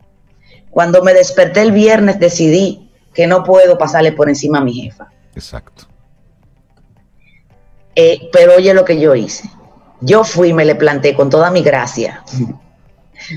Cuando 0.70 1.02
me 1.02 1.12
desperté 1.12 1.62
el 1.62 1.72
viernes 1.72 2.18
decidí 2.20 2.90
que 3.12 3.26
no 3.26 3.42
puedo 3.44 3.78
pasarle 3.78 4.12
por 4.12 4.28
encima 4.28 4.58
a 4.58 4.64
mi 4.64 4.72
jefa. 4.72 5.08
Exacto. 5.34 5.86
Eh, 7.96 8.28
pero 8.32 8.56
oye 8.56 8.74
lo 8.74 8.84
que 8.84 8.98
yo 8.98 9.14
hice. 9.14 9.48
Yo 10.00 10.24
fui 10.24 10.48
y 10.48 10.52
me 10.52 10.64
le 10.64 10.74
planté 10.74 11.14
con 11.14 11.30
toda 11.30 11.50
mi 11.50 11.62
gracia. 11.62 12.22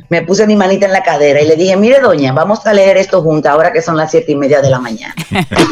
me 0.10 0.22
puse 0.24 0.46
mi 0.48 0.56
manita 0.56 0.86
en 0.86 0.94
la 0.94 1.04
cadera 1.04 1.42
y 1.42 1.48
le 1.48 1.56
dije, 1.56 1.78
mire 1.78 2.00
doña, 2.00 2.34
vamos 2.34 2.66
a 2.66 2.74
leer 2.74 2.98
esto 2.98 3.22
juntas 3.22 3.54
ahora 3.54 3.72
que 3.72 3.82
son 3.82 3.96
las 3.96 4.12
siete 4.12 4.32
y 4.32 4.36
media 4.36 4.62
de 4.62 4.70
la 4.70 4.80
mañana. 4.80 5.16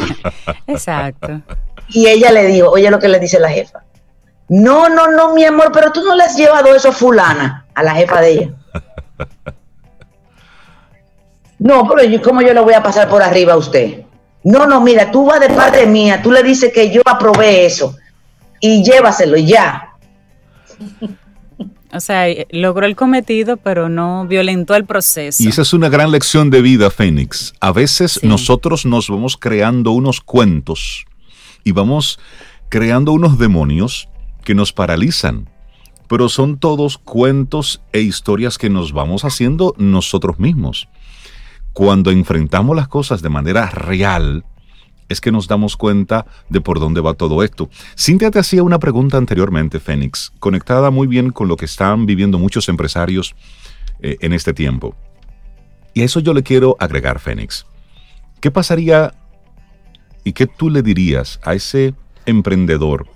Exacto. 0.68 1.42
Y 1.89 2.08
ella 2.08 2.32
le 2.32 2.46
dijo, 2.46 2.70
oye 2.70 2.89
lo 2.89 3.00
que 3.00 3.08
le 3.08 3.20
dice 3.20 3.39
la 3.39 3.50
jefa. 3.50 3.84
No, 4.48 4.89
no, 4.89 5.08
no, 5.08 5.34
mi 5.34 5.44
amor, 5.44 5.72
pero 5.74 5.92
tú 5.92 6.04
no 6.04 6.15
le 6.15 6.24
has 6.24 6.38
llevado 6.38 6.74
eso 6.75 6.89
a 6.89 6.92
fulana, 6.92 7.65
a 7.74 7.84
la 7.84 7.96
jefa 7.96 8.22
de 8.22 8.32
ella. 8.32 8.50
No, 11.58 11.88
pero 11.88 12.04
yo, 12.08 12.22
¿cómo 12.22 12.42
yo 12.42 12.54
le 12.54 12.60
voy 12.60 12.74
a 12.74 12.84
pasar 12.84 13.08
por 13.08 13.24
arriba 13.24 13.54
a 13.54 13.58
usted? 13.58 14.01
No, 14.44 14.68
no, 14.68 14.82
mira, 14.82 15.10
tú 15.10 15.25
vas 15.25 15.39
de 15.39 15.50
parte 15.50 15.88
mía, 15.88 16.22
tú 16.22 16.32
le 16.32 16.44
dices 16.44 16.72
que 16.72 16.92
yo 16.92 17.01
aprobé 17.06 17.65
eso 17.65 17.96
y 18.60 18.84
llévaselo 18.84 19.38
y 19.38 19.48
ya. 19.48 19.85
O 21.94 22.00
sea, 22.01 22.25
logró 22.51 22.86
el 22.86 22.96
cometido, 22.96 23.55
pero 23.58 23.88
no 23.88 24.27
violentó 24.27 24.75
el 24.75 24.86
proceso. 24.86 25.41
Y 25.41 25.48
esa 25.48 25.62
es 25.62 25.74
una 25.74 25.88
gran 25.88 26.12
lección 26.12 26.50
de 26.50 26.62
vida, 26.62 26.89
Fénix. 26.91 27.53
A 27.62 27.72
veces 27.72 28.20
nosotros 28.24 28.86
nos 28.86 29.10
vamos 29.10 29.38
creando 29.38 29.91
unos 29.91 30.20
cuentos 30.20 31.05
y 31.63 31.72
vamos 31.72 32.20
creando 32.67 33.13
unos 33.13 33.38
demonios 33.38 34.10
que 34.44 34.55
nos 34.55 34.74
paralizan, 34.74 35.50
pero 36.10 36.27
son 36.27 36.58
todos 36.58 36.98
cuentos 36.98 37.82
e 37.94 38.01
historias 38.01 38.58
que 38.58 38.70
nos 38.70 38.91
vamos 38.91 39.24
haciendo 39.24 39.74
nosotros 39.77 40.38
mismos. 40.38 40.89
Cuando 41.72 42.12
enfrentamos 42.12 42.75
las 42.75 42.89
cosas 42.89 43.22
de 43.22 43.29
manera 43.29 43.70
real, 43.70 44.44
es 45.09 45.21
que 45.21 45.31
nos 45.31 45.47
damos 45.47 45.77
cuenta 45.77 46.25
de 46.50 46.62
por 46.62 46.79
dónde 46.79 47.01
va 47.01 47.13
todo 47.13 47.43
esto. 47.43 47.69
Cintia 47.97 48.31
te 48.31 48.39
hacía 48.39 48.63
una 48.63 48.79
pregunta 48.79 49.17
anteriormente, 49.17 49.79
Fénix, 49.79 50.31
conectada 50.39 50.89
muy 50.91 51.07
bien 51.07 51.31
con 51.31 51.47
lo 51.47 51.57
que 51.57 51.65
están 51.65 52.05
viviendo 52.05 52.39
muchos 52.39 52.69
empresarios 52.69 53.35
eh, 54.00 54.17
en 54.21 54.33
este 54.33 54.53
tiempo. 54.53 54.95
Y 55.93 56.01
a 56.01 56.05
eso 56.05 56.19
yo 56.19 56.33
le 56.33 56.43
quiero 56.43 56.75
agregar, 56.79 57.19
Fénix. 57.19 57.65
¿Qué 58.41 58.51
pasaría 58.51 59.13
y 60.24 60.33
qué 60.33 60.47
tú 60.47 60.69
le 60.69 60.81
dirías 60.81 61.39
a 61.43 61.53
ese 61.53 61.93
emprendedor 62.25 63.07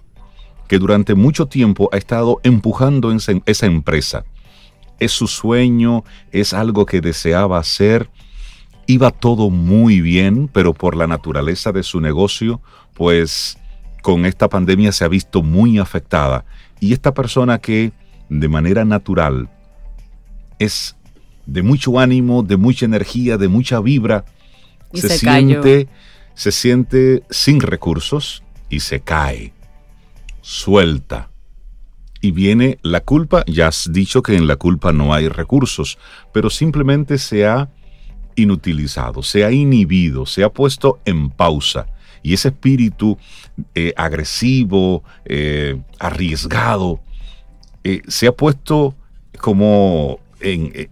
que 0.68 0.80
durante 0.80 1.16
mucho 1.16 1.48
tiempo 1.48 1.90
ha 1.92 1.98
estado 1.98 2.40
empujando 2.44 3.12
esa 3.12 3.66
empresa? 3.66 4.26
Es 5.00 5.12
su 5.12 5.28
sueño, 5.28 6.04
es 6.32 6.54
algo 6.54 6.86
que 6.86 7.02
deseaba 7.02 7.58
hacer, 7.58 8.10
iba 8.90 9.12
todo 9.12 9.52
muy 9.52 10.02
bien, 10.02 10.48
pero 10.52 10.74
por 10.74 10.96
la 10.96 11.06
naturaleza 11.06 11.72
de 11.72 11.84
su 11.84 12.02
negocio, 12.02 12.60
pues 12.96 13.56
con 14.02 14.26
esta 14.26 14.50
pandemia 14.50 14.92
se 14.92 15.06
ha 15.06 15.08
visto 15.08 15.44
muy 15.44 15.78
afectada. 15.78 16.44
Y 16.80 16.94
esta 16.94 17.14
persona 17.14 17.60
que 17.60 17.92
de 18.30 18.48
manera 18.48 18.86
natural 18.86 19.48
es 20.58 20.96
de 21.46 21.62
mucho 21.62 22.00
ánimo, 22.00 22.42
de 22.42 22.58
mucha 22.58 22.86
energía, 22.86 23.38
de 23.38 23.48
mucha 23.48 23.80
vibra, 23.80 24.26
se, 24.92 25.08
siente 25.20 25.88
se 26.34 26.52
siente 26.52 27.22
sin 27.30 27.62
recursos 27.62 28.42
y 28.70 28.80
se 28.80 29.02
cae, 29.02 29.54
suelta. 30.42 31.30
Y 32.22 32.32
viene 32.32 32.80
la 32.82 33.02
culpa, 33.02 33.44
ya 33.46 33.68
has 33.68 33.88
dicho 33.94 34.24
que 34.24 34.36
en 34.36 34.48
la 34.48 34.56
culpa 34.56 34.92
no 34.94 35.14
hay 35.14 35.28
recursos, 35.28 36.00
pero 36.34 36.50
simplemente 36.50 37.20
se 37.20 37.46
ha 37.46 37.70
inutilizado, 38.40 39.24
se 39.24 39.46
ha 39.46 39.52
inhibido, 39.52 40.26
se 40.26 40.44
ha 40.44 40.50
puesto 40.50 41.00
en 41.06 41.30
pausa. 41.30 41.88
Y 42.22 42.34
ese 42.34 42.50
espíritu 42.50 43.18
eh, 43.76 43.94
agresivo, 43.96 45.04
eh, 45.26 45.80
arriesgado, 46.00 47.00
eh, 47.84 48.02
se 48.08 48.28
ha 48.28 48.32
puesto 48.32 48.96
como 49.40 50.20
en, 50.42 50.90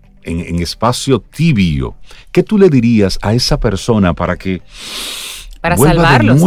espacio 0.59 1.19
tibio. 1.19 1.95
¿Qué 2.31 2.43
tú 2.43 2.57
le 2.57 2.69
dirías 2.69 3.17
a 3.21 3.33
esa 3.33 3.59
persona 3.59 4.13
para 4.13 4.35
que... 4.35 4.61
Para 5.61 5.77
salvarlo, 5.77 6.37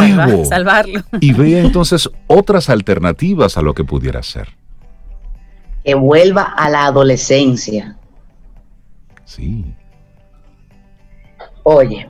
salvarlo. 0.45 1.03
Y 1.21 1.33
vea 1.33 1.61
entonces 1.65 2.09
otras 2.27 2.71
alternativas 2.71 3.57
a 3.57 3.63
lo 3.63 3.75
que 3.75 3.85
pudiera 3.85 4.23
ser. 4.23 4.49
Que 5.85 5.95
vuelva 5.95 6.43
a 6.43 6.69
la 6.69 6.87
adolescencia. 6.87 7.97
Sí. 9.25 9.65
Oye, 11.63 12.09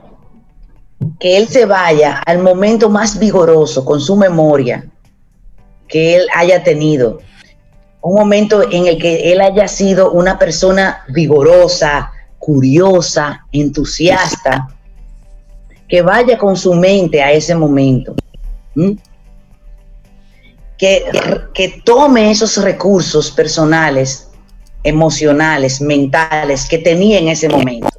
que 1.19 1.37
él 1.37 1.47
se 1.47 1.65
vaya 1.65 2.21
al 2.25 2.39
momento 2.39 2.89
más 2.89 3.17
vigoroso 3.17 3.83
con 3.83 3.99
su 3.99 4.15
memoria 4.15 4.85
que 5.87 6.15
él 6.15 6.27
haya 6.33 6.63
tenido 6.63 7.19
un 8.01 8.15
momento 8.15 8.63
en 8.71 8.87
el 8.87 8.97
que 8.97 9.31
él 9.31 9.41
haya 9.41 9.67
sido 9.67 10.11
una 10.11 10.39
persona 10.39 11.03
vigorosa, 11.09 12.11
curiosa, 12.39 13.45
entusiasta, 13.51 14.69
que 15.87 16.01
vaya 16.01 16.37
con 16.37 16.57
su 16.57 16.73
mente 16.73 17.21
a 17.21 17.31
ese 17.31 17.53
momento. 17.53 18.15
Que, 20.77 21.05
que 21.53 21.81
tome 21.85 22.31
esos 22.31 22.57
recursos 22.57 23.29
personales, 23.29 24.31
emocionales, 24.83 25.79
mentales 25.79 26.67
que 26.67 26.79
tenía 26.79 27.19
en 27.19 27.27
ese 27.27 27.49
momento. 27.49 27.89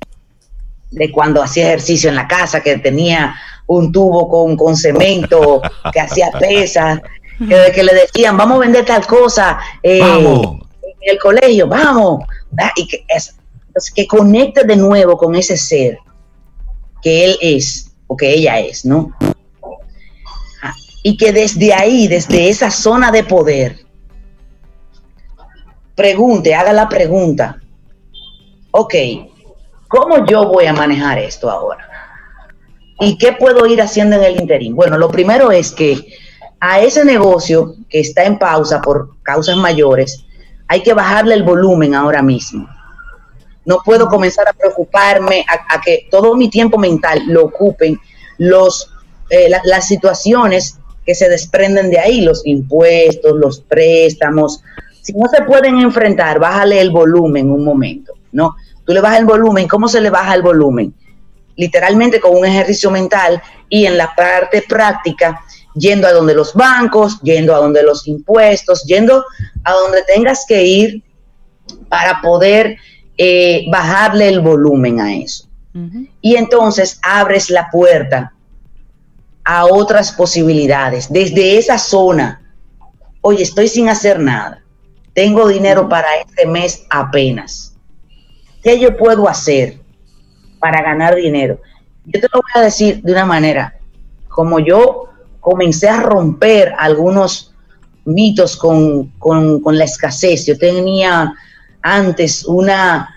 De 0.93 1.11
cuando 1.11 1.43
hacía 1.43 1.69
ejercicio 1.69 2.09
en 2.09 2.17
la 2.17 2.29
casa, 2.29 2.63
que 2.63 2.79
tenía 2.79 3.35
un 3.67 3.91
tubo 3.91 4.29
con, 4.29 4.57
con 4.57 4.77
cemento, 4.77 5.61
que 5.93 6.01
hacía 6.01 6.31
pesas, 6.39 7.01
que, 7.39 7.73
que, 7.75 7.83
le 7.83 7.95
decían, 7.95 8.37
vamos 8.37 8.57
a 8.57 8.61
vender 8.61 8.85
tal 8.85 9.07
cosa 9.07 9.59
eh, 9.83 9.99
en 9.99 11.11
el 11.11 11.19
colegio, 11.19 11.67
vamos. 11.67 12.25
Y 12.77 12.87
que, 12.87 13.05
es, 13.09 13.35
que 13.95 14.07
conecte 14.07 14.65
de 14.65 14.77
nuevo 14.77 15.17
con 15.17 15.35
ese 15.35 15.57
ser 15.57 15.99
que 17.03 17.25
él 17.25 17.39
es 17.41 17.93
o 18.07 18.17
que 18.17 18.33
ella 18.33 18.61
es, 18.61 18.85
¿no? 18.85 19.13
Ah, 20.63 20.75
y 21.03 21.17
que 21.17 21.33
desde 21.33 21.73
ahí, 21.73 22.07
desde 22.07 22.49
esa 22.49 22.71
zona 22.71 23.11
de 23.11 23.25
poder, 23.25 23.81
pregunte, 25.97 26.55
haga 26.55 26.73
la 26.73 26.89
pregunta, 26.89 27.61
ok, 28.71 28.95
¿cómo 29.93 30.25
yo 30.25 30.49
voy 30.49 30.65
a 30.65 30.73
manejar 30.73 31.19
esto 31.19 31.51
ahora? 31.51 31.87
¿Y 32.99 33.19
qué 33.19 33.33
puedo 33.33 33.67
ir 33.67 33.83
haciendo 33.83 34.17
en 34.17 34.25
el 34.25 34.41
interín? 34.41 34.75
Bueno, 34.75 34.97
lo 34.97 35.11
primero 35.11 35.53
es 35.53 35.71
que 35.71 36.15
a 36.61 36.81
ese 36.81 37.05
negocio 37.05 37.75
que 37.91 38.01
está 38.01 38.25
en 38.25 38.39
pausa 38.39 38.81
por 38.81 39.23
causas 39.23 39.57
mayores, 39.57 40.25
hay 40.67 40.83
que 40.83 40.95
bajarle 40.95 41.35
el 41.35 41.43
volumen 41.43 41.95
ahora 41.95 42.23
mismo. 42.23 42.67
No 43.67 43.79
puedo 43.85 44.09
comenzar 44.09 44.49
a 44.49 44.55
preocuparme 44.55 45.45
a, 45.47 45.81
que 45.81 46.07
todo 46.11 46.35
mi 46.37 46.49
tiempo 46.49 46.79
mental 46.79 47.23
lo 47.27 47.45
ocupen 47.45 48.01
los, 48.39 48.91
eh, 49.29 49.51
las 49.65 49.89
situaciones 49.89 50.79
que 51.05 51.15
se 51.15 51.29
desprenden 51.29 51.91
de 51.91 51.99
ahí, 51.99 52.23
los 52.23 52.47
impuestos, 52.47 53.37
los 53.37 53.61
préstamos. 53.61 54.63
Si 55.03 55.13
no 55.13 55.29
se 55.29 55.43
pueden 55.43 55.79
enfrentar, 55.81 56.39
bájale 56.39 56.81
el 56.81 56.91
volumen 56.91 57.51
un 57.51 57.65
momento, 57.65 58.15
¿no? 58.33 58.57
Tú 58.85 58.93
le 58.93 59.01
bajas 59.01 59.21
el 59.21 59.27
volumen, 59.27 59.69
¿cómo 59.69 59.89
se 59.89 60.01
le 60.01 60.11
baja 60.11 60.35
el 60.35 60.43
volumen? 60.43 60.95
Literalmente 61.57 62.21
con 62.21 62.37
un 62.37 62.45
ejercicio 62.45 62.91
mental 62.91 63.43
y 63.69 63.87
en 63.87 63.97
la 63.97 64.15
parte 64.15 64.65
práctica, 64.69 65.41
yendo 65.75 66.07
a 66.07 66.13
donde 66.13 66.35
los 66.35 66.55
bancos, 66.55 67.21
yendo 67.23 67.55
a 67.55 67.59
donde 67.59 67.83
los 67.83 68.07
impuestos, 68.07 68.85
yendo 68.85 69.25
a 69.65 69.73
donde 69.73 70.03
tengas 70.03 70.45
que 70.47 70.65
ir 70.65 71.03
para 71.89 72.21
poder 72.21 72.77
eh, 73.19 73.67
bajarle 73.71 74.29
el 74.29 74.41
volumen 74.41 75.01
a 75.01 75.15
eso. 75.15 75.49
Y 76.21 76.37
entonces 76.37 76.99
abres 77.03 77.49
la 77.49 77.71
puerta 77.71 78.35
a 79.45 79.65
otras 79.65 80.13
posibilidades. 80.13 81.11
Desde 81.11 81.57
esa 81.57 81.79
zona, 81.79 82.43
oye, 83.23 83.43
estoy 83.43 83.69
sin 83.69 83.89
hacer 83.89 84.21
nada. 84.21 84.63
Tengo 85.15 85.49
dinero 85.49 85.89
para 85.89 86.17
este 86.17 86.47
mes 86.47 86.85
apenas. 86.91 87.72
¿Qué 88.63 88.79
yo 88.79 88.97
puedo 88.97 89.29
hacer 89.29 89.79
para 90.59 90.83
ganar 90.83 91.17
dinero? 91.17 91.61
Yo 92.07 92.21
te 92.21 92.29
lo 92.33 92.41
voy 92.41 92.63
a 92.63 92.65
decir 92.65 93.03
de 93.03 93.13
una 93.13 93.27
manera, 93.27 93.75
como 94.29 94.59
yo 94.59 95.09
comencé 95.41 95.89
a 95.89 96.01
romper 96.01 96.73
algunos 96.79 97.53
mitos 98.05 98.57
con, 98.57 99.09
con 99.19 99.79
la 99.79 99.85
escasez. 99.85 100.47
Yo 100.47 100.57
tenía 100.59 101.35
antes 101.83 102.45
una, 102.45 103.13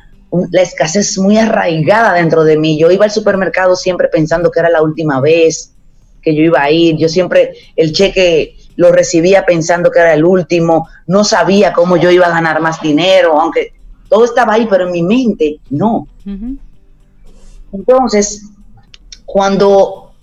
la 0.51 0.61
escasez 0.61 1.17
muy 1.17 1.37
arraigada 1.37 2.13
dentro 2.13 2.43
de 2.43 2.57
mí. 2.57 2.77
Yo 2.77 2.91
iba 2.91 3.05
al 3.05 3.11
supermercado 3.11 3.75
siempre 3.75 4.07
pensando 4.07 4.51
que 4.51 4.59
era 4.59 4.69
la 4.69 4.81
última 4.81 5.21
vez 5.21 5.73
que 6.21 6.35
yo 6.35 6.41
iba 6.41 6.61
a 6.61 6.71
ir. 6.71 6.97
Yo 6.97 7.07
siempre 7.07 7.53
el 7.75 7.93
cheque 7.93 8.57
lo 8.75 8.91
recibía 8.91 9.45
pensando 9.45 9.91
que 9.91 9.99
era 9.99 10.13
el 10.13 10.25
último. 10.25 10.87
No 11.07 11.23
sabía 11.23 11.73
cómo 11.73 11.97
yo 11.97 12.09
iba 12.11 12.25
a 12.25 12.31
ganar 12.31 12.59
más 12.61 12.81
dinero, 12.81 13.39
aunque 13.39 13.73
todo 14.09 14.25
estaba 14.25 14.53
ahí, 14.53 14.67
pero 14.69 14.85
en 14.85 14.91
mi 14.91 15.03
mente 15.03 15.59
no. 15.69 16.07
Entonces, 17.71 18.49
cuando 19.25 20.13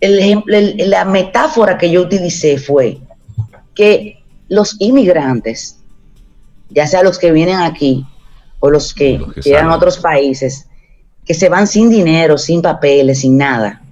el 0.00 0.18
ejemplo, 0.18 0.56
la 0.86 1.04
metáfora 1.04 1.78
que 1.78 1.90
yo 1.90 2.02
utilicé 2.02 2.58
fue 2.58 2.98
que 3.74 4.22
los 4.48 4.76
inmigrantes 4.80 5.80
ya 6.70 6.86
sea 6.86 7.02
los 7.02 7.18
que 7.18 7.32
vienen 7.32 7.56
aquí 7.56 8.06
o 8.60 8.70
los 8.70 8.94
que, 8.94 9.20
llegan 9.42 9.68
a 9.68 9.76
otros 9.76 9.98
países, 9.98 10.68
que 11.24 11.34
se 11.34 11.48
van 11.48 11.66
sin 11.66 11.90
dinero, 11.90 12.38
sin 12.38 12.62
papeles, 12.62 13.20
sin 13.20 13.36
nada. 13.36 13.82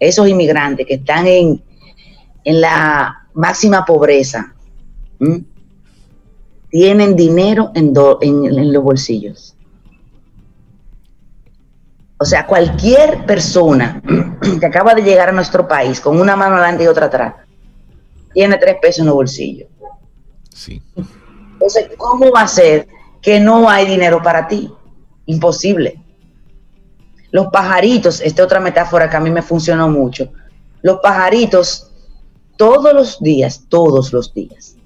Esos 0.00 0.28
inmigrantes 0.28 0.86
que 0.86 0.94
están 0.94 1.26
en, 1.26 1.62
en 2.44 2.60
la 2.60 3.26
máxima 3.34 3.84
pobreza, 3.84 4.54
tienen 6.70 7.16
dinero 7.16 7.70
en, 7.74 7.92
en, 8.20 8.72
los 8.72 8.82
bolsillos. 8.82 9.56
O 12.18 12.24
sea, 12.24 12.46
cualquier 12.46 13.24
persona 13.26 14.02
que 14.60 14.66
acaba 14.66 14.94
de 14.94 15.02
llegar 15.02 15.28
a 15.28 15.32
nuestro 15.32 15.66
país 15.66 16.00
con 16.00 16.20
una 16.20 16.36
mano 16.36 16.56
adelante 16.56 16.84
y 16.84 16.86
otra 16.88 17.06
atrás, 17.06 17.34
tiene 18.32 18.56
tres 18.58 18.76
pesos 18.80 19.00
en 19.00 19.06
los 19.06 19.14
bolsillos. 19.14 19.68
Sí. 20.52 20.82
Entonces, 21.52 21.90
¿cómo 21.96 22.30
va 22.30 22.42
a 22.42 22.48
ser 22.48 22.88
que 23.22 23.40
no 23.40 23.68
hay 23.68 23.86
dinero 23.86 24.22
para 24.22 24.46
ti? 24.46 24.72
Imposible. 25.26 26.02
Los 27.30 27.48
pajaritos, 27.48 28.20
esta 28.20 28.42
otra 28.42 28.60
metáfora 28.60 29.08
que 29.08 29.16
a 29.16 29.20
mí 29.20 29.30
me 29.30 29.42
funcionó 29.42 29.88
mucho. 29.88 30.30
Los 30.82 31.00
pajaritos, 31.00 31.90
todos 32.56 32.94
los 32.94 33.20
días, 33.20 33.64
todos 33.68 34.12
los 34.12 34.32
días, 34.32 34.77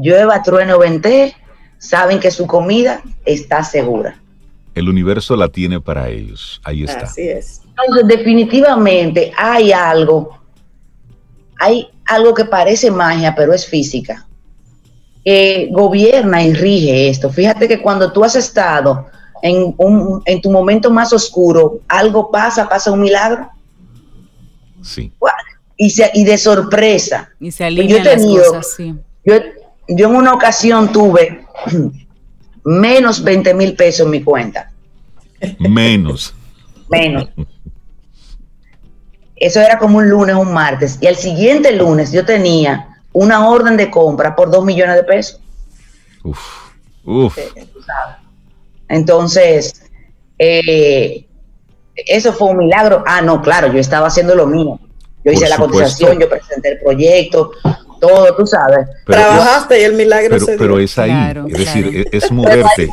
llueva, 0.00 0.42
trueno, 0.42 0.78
vente, 0.78 1.34
saben 1.78 2.20
que 2.20 2.30
su 2.30 2.46
comida 2.46 3.02
está 3.24 3.64
segura. 3.64 4.20
El 4.74 4.88
universo 4.88 5.36
la 5.36 5.48
tiene 5.48 5.80
para 5.80 6.08
ellos. 6.08 6.60
Ahí 6.62 6.84
está. 6.84 7.06
Así 7.06 7.28
es. 7.28 7.62
Entonces, 7.68 8.06
definitivamente 8.06 9.32
hay 9.36 9.72
algo, 9.72 10.38
hay 11.58 11.88
algo 12.04 12.34
que 12.34 12.44
parece 12.44 12.90
magia, 12.90 13.34
pero 13.34 13.52
es 13.52 13.66
física 13.66 14.26
gobierna 15.70 16.42
y 16.42 16.54
rige 16.54 17.08
esto. 17.08 17.30
Fíjate 17.30 17.66
que 17.66 17.82
cuando 17.82 18.12
tú 18.12 18.22
has 18.22 18.36
estado 18.36 19.06
en, 19.42 19.74
un, 19.76 20.22
en 20.24 20.40
tu 20.40 20.50
momento 20.50 20.90
más 20.90 21.12
oscuro, 21.12 21.80
algo 21.88 22.30
pasa, 22.30 22.68
pasa 22.68 22.92
un 22.92 23.00
milagro. 23.00 23.48
Sí. 24.82 25.12
Y, 25.76 25.90
se, 25.90 26.10
y 26.14 26.24
de 26.24 26.38
sorpresa. 26.38 27.30
Y 27.40 27.50
se 27.50 27.64
alinean 27.64 28.04
yo, 28.04 28.04
las 28.04 28.24
cosas, 28.24 28.74
sí. 28.76 28.94
yo, 29.24 29.34
yo 29.88 30.08
en 30.08 30.16
una 30.16 30.32
ocasión 30.32 30.92
tuve 30.92 31.46
menos 32.64 33.22
20 33.22 33.54
mil 33.54 33.74
pesos 33.74 34.06
en 34.06 34.10
mi 34.10 34.22
cuenta. 34.22 34.70
Menos. 35.58 36.34
Menos. 36.88 37.28
Eso 39.34 39.60
era 39.60 39.76
como 39.76 39.98
un 39.98 40.08
lunes, 40.08 40.36
un 40.36 40.52
martes. 40.52 40.98
Y 41.00 41.06
el 41.06 41.16
siguiente 41.16 41.72
lunes 41.72 42.12
yo 42.12 42.24
tenía 42.24 42.96
una 43.12 43.48
orden 43.48 43.76
de 43.76 43.90
compra 43.90 44.36
por 44.36 44.50
dos 44.52 44.64
millones 44.64 44.94
de 44.94 45.02
pesos. 45.02 45.40
Uf, 46.22 46.38
uf. 47.04 47.36
Entonces, 48.88 49.82
eh, 50.38 51.26
eso 51.96 52.32
fue 52.32 52.50
un 52.50 52.58
milagro. 52.58 53.02
Ah, 53.06 53.20
no, 53.20 53.42
claro, 53.42 53.72
yo 53.72 53.80
estaba 53.80 54.06
haciendo 54.06 54.34
lo 54.34 54.46
mío. 54.46 54.78
Yo 55.24 55.32
hice 55.32 55.48
la 55.48 55.56
cotización, 55.56 56.20
yo 56.20 56.28
presenté 56.28 56.72
el 56.72 56.78
proyecto, 56.78 57.50
todo, 58.00 58.34
tú 58.36 58.46
sabes. 58.46 58.88
Trabajaste 59.04 59.80
y 59.80 59.84
el 59.84 59.94
milagro 59.94 60.38
se 60.38 60.52
dio. 60.52 60.58
Pero 60.58 60.78
es 60.78 60.98
ahí, 60.98 61.12
es 61.48 61.58
decir, 61.58 62.08
es, 62.12 62.30
moverte. 62.30 62.90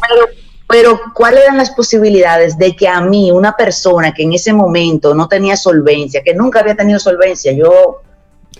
pero, 0.67 0.99
¿cuáles 1.13 1.43
eran 1.43 1.57
las 1.57 1.71
posibilidades 1.71 2.57
de 2.57 2.75
que 2.75 2.87
a 2.87 3.01
mí, 3.01 3.31
una 3.31 3.55
persona 3.55 4.13
que 4.13 4.23
en 4.23 4.33
ese 4.33 4.53
momento 4.53 5.13
no 5.13 5.27
tenía 5.27 5.55
solvencia, 5.57 6.21
que 6.23 6.33
nunca 6.33 6.59
había 6.59 6.75
tenido 6.75 6.99
solvencia, 6.99 7.51
yo 7.51 8.01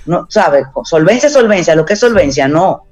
no, 0.06 0.28
¿sabes? 0.30 0.66
Solvencia, 0.84 1.30
solvencia, 1.30 1.76
lo 1.76 1.86
que 1.86 1.94
es 1.94 2.00
solvencia, 2.00 2.48
no. 2.48 2.86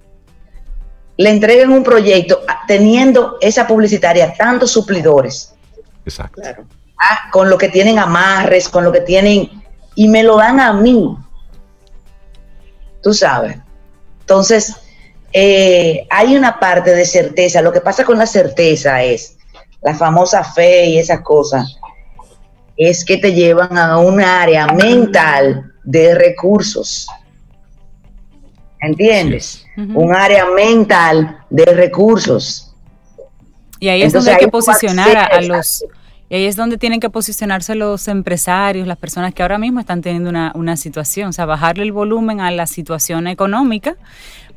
Le 1.17 1.29
entreguen 1.29 1.71
un 1.71 1.83
proyecto 1.83 2.41
teniendo 2.67 3.37
esa 3.41 3.67
publicitaria 3.67 4.33
tantos 4.33 4.71
suplidores. 4.71 5.53
Exacto. 6.05 6.41
Ah, 6.97 7.29
con 7.31 7.49
lo 7.49 7.57
que 7.57 7.69
tienen 7.69 7.99
amarres, 7.99 8.69
con 8.69 8.83
lo 8.83 8.91
que 8.91 9.01
tienen, 9.01 9.49
y 9.95 10.07
me 10.07 10.23
lo 10.23 10.37
dan 10.37 10.59
a 10.59 10.73
mí. 10.73 11.17
Tú 13.01 13.13
sabes. 13.13 13.57
Entonces, 14.21 14.75
eh, 15.33 16.05
hay 16.09 16.35
una 16.35 16.59
parte 16.59 16.93
de 16.93 17.05
certeza. 17.05 17.61
Lo 17.61 17.71
que 17.71 17.81
pasa 17.81 18.05
con 18.05 18.17
la 18.17 18.27
certeza 18.27 19.03
es 19.03 19.37
la 19.81 19.95
famosa 19.95 20.43
fe 20.43 20.85
y 20.85 20.99
esas 20.99 21.21
cosas, 21.21 21.77
es 22.77 23.03
que 23.03 23.17
te 23.17 23.33
llevan 23.33 23.77
a 23.77 23.97
un 23.97 24.21
área 24.21 24.67
mental 24.67 25.73
de 25.83 26.15
recursos. 26.15 27.07
¿entiendes? 28.81 29.65
Un 29.77 30.13
área 30.13 30.45
mental 30.45 31.39
de 31.49 31.65
recursos. 31.65 32.73
Y 33.79 33.89
ahí 33.89 34.03
es 34.03 34.13
donde 34.13 34.31
hay 34.31 34.37
que 34.37 34.47
posicionar 34.47 35.17
a, 35.17 35.41
los... 35.41 35.85
Y 36.31 36.35
ahí 36.35 36.45
es 36.45 36.55
donde 36.55 36.77
tienen 36.77 37.01
que 37.01 37.09
posicionarse 37.09 37.75
los 37.75 38.07
empresarios, 38.07 38.87
las 38.87 38.95
personas 38.95 39.33
que 39.33 39.41
ahora 39.41 39.57
mismo 39.57 39.81
están 39.81 40.01
teniendo 40.01 40.29
una, 40.29 40.53
una 40.55 40.77
situación, 40.77 41.27
o 41.27 41.33
sea, 41.33 41.45
bajarle 41.45 41.83
el 41.83 41.91
volumen 41.91 42.39
a 42.39 42.49
la 42.51 42.67
situación 42.67 43.27
económica 43.27 43.97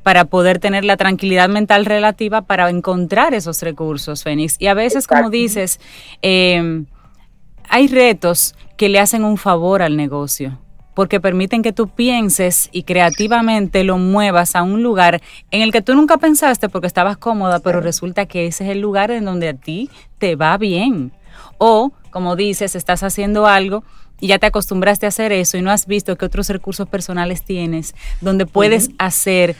para 0.04 0.26
poder 0.26 0.60
tener 0.60 0.84
la 0.84 0.96
tranquilidad 0.96 1.48
mental 1.48 1.84
relativa 1.84 2.42
para 2.42 2.70
encontrar 2.70 3.34
esos 3.34 3.60
recursos, 3.60 4.22
Fénix. 4.22 4.54
Y 4.60 4.68
a 4.68 4.74
veces, 4.74 5.08
como 5.08 5.30
dices, 5.30 5.80
eh, 6.22 6.84
hay 7.68 7.88
retos 7.88 8.54
que 8.76 8.88
le 8.88 9.00
hacen 9.00 9.24
un 9.24 9.36
favor 9.36 9.82
al 9.82 9.96
negocio 9.96 10.60
porque 10.94 11.18
permiten 11.18 11.62
que 11.62 11.72
tú 11.72 11.88
pienses 11.88 12.68
y 12.70 12.84
creativamente 12.84 13.82
lo 13.82 13.98
muevas 13.98 14.54
a 14.54 14.62
un 14.62 14.84
lugar 14.84 15.20
en 15.50 15.62
el 15.62 15.72
que 15.72 15.82
tú 15.82 15.96
nunca 15.96 16.18
pensaste 16.18 16.68
porque 16.68 16.86
estabas 16.86 17.16
cómoda, 17.16 17.58
pero 17.58 17.80
resulta 17.80 18.26
que 18.26 18.46
ese 18.46 18.62
es 18.62 18.70
el 18.70 18.80
lugar 18.80 19.10
en 19.10 19.24
donde 19.24 19.48
a 19.48 19.54
ti 19.54 19.90
te 20.18 20.36
va 20.36 20.56
bien. 20.56 21.10
O, 21.58 21.92
como 22.10 22.36
dices, 22.36 22.74
estás 22.74 23.02
haciendo 23.02 23.46
algo 23.46 23.84
y 24.20 24.28
ya 24.28 24.38
te 24.38 24.46
acostumbraste 24.46 25.06
a 25.06 25.10
hacer 25.10 25.32
eso 25.32 25.56
y 25.56 25.62
no 25.62 25.70
has 25.70 25.86
visto 25.86 26.16
que 26.16 26.24
otros 26.24 26.48
recursos 26.48 26.88
personales 26.88 27.42
tienes 27.42 27.94
donde 28.20 28.46
puedes 28.46 28.90
hacer 28.98 29.56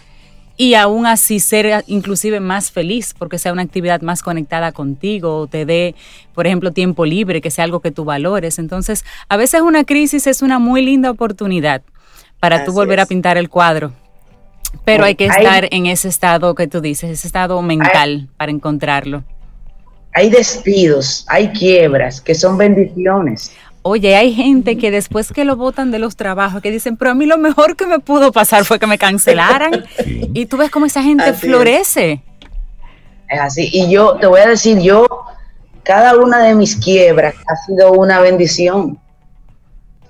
y 0.57 0.75
aún 0.75 1.07
así 1.07 1.41
ser 1.41 1.85
inclusive 1.87 2.39
más 2.41 2.71
feliz 2.71 3.15
porque 3.19 3.39
sea 3.39 3.53
una 3.53 3.63
actividad 3.63 4.03
más 4.03 4.23
conectada 4.23 4.73
contigo 4.73 5.39
o 5.39 5.47
te 5.47 5.67
dé, 5.67 5.95
por 6.33 6.47
ejemplo, 6.47 6.71
tiempo 6.71 7.05
libre, 7.05 7.41
que 7.41 7.51
sea 7.51 7.65
algo 7.65 7.81
que 7.81 7.91
tú 7.91 8.05
valores. 8.05 8.59
Entonces, 8.59 9.05
a 9.29 9.37
veces 9.37 9.63
una 9.63 9.85
crisis 9.85 10.27
es 10.27 10.43
una 10.43 10.59
muy 10.59 10.85
linda 10.85 11.11
oportunidad 11.11 11.83
para 12.39 12.65
tú 12.65 12.73
volver 12.73 13.01
a 13.01 13.07
pintar 13.07 13.37
el 13.37 13.49
cuadro. 13.49 13.93
Pero 14.85 15.05
hay 15.05 15.15
que 15.15 15.27
estar 15.27 15.69
en 15.71 15.87
ese 15.87 16.09
estado 16.09 16.55
que 16.55 16.67
tú 16.67 16.81
dices, 16.81 17.11
ese 17.11 17.27
estado 17.27 17.61
mental 17.63 18.29
para 18.37 18.53
encontrarlo. 18.53 19.25
Hay 20.15 20.31
despidos, 20.31 21.27
hay 21.29 21.49
quiebras 21.49 22.21
que 22.21 22.35
son 22.35 22.57
bendiciones. 22.57 23.53
Oye, 23.83 24.17
hay 24.17 24.33
gente 24.33 24.79
que 24.79 24.91
después 24.91 25.31
que 25.31 25.45
lo 25.45 25.57
votan 25.57 25.91
de 25.91 25.99
los 25.99 26.17
trabajos, 26.17 26.63
que 26.63 26.71
dicen, 26.71 26.97
pero 26.97 27.11
a 27.11 27.15
mí 27.15 27.27
lo 27.27 27.37
mejor 27.37 27.77
que 27.77 27.87
me 27.87 27.99
pudo 27.99 28.33
pasar 28.33 28.65
fue 28.65 28.79
que 28.79 28.87
me 28.87 28.97
cancelaran. 28.97 29.85
Y 30.37 30.47
tú 30.47 30.57
ves 30.57 30.71
cómo 30.71 30.87
esa 30.87 31.03
gente 31.03 31.33
florece. 31.35 32.23
Es. 33.29 33.41
así. 33.41 33.69
Y 33.73 33.91
yo 33.91 34.17
te 34.17 34.27
voy 34.27 34.41
a 34.41 34.49
decir, 34.49 34.81
yo, 34.81 35.07
cada 35.83 36.17
una 36.17 36.43
de 36.43 36.55
mis 36.55 36.77
quiebras 36.77 37.35
ha 37.47 37.57
sido 37.67 37.93
una 37.93 38.21
bendición. 38.21 38.99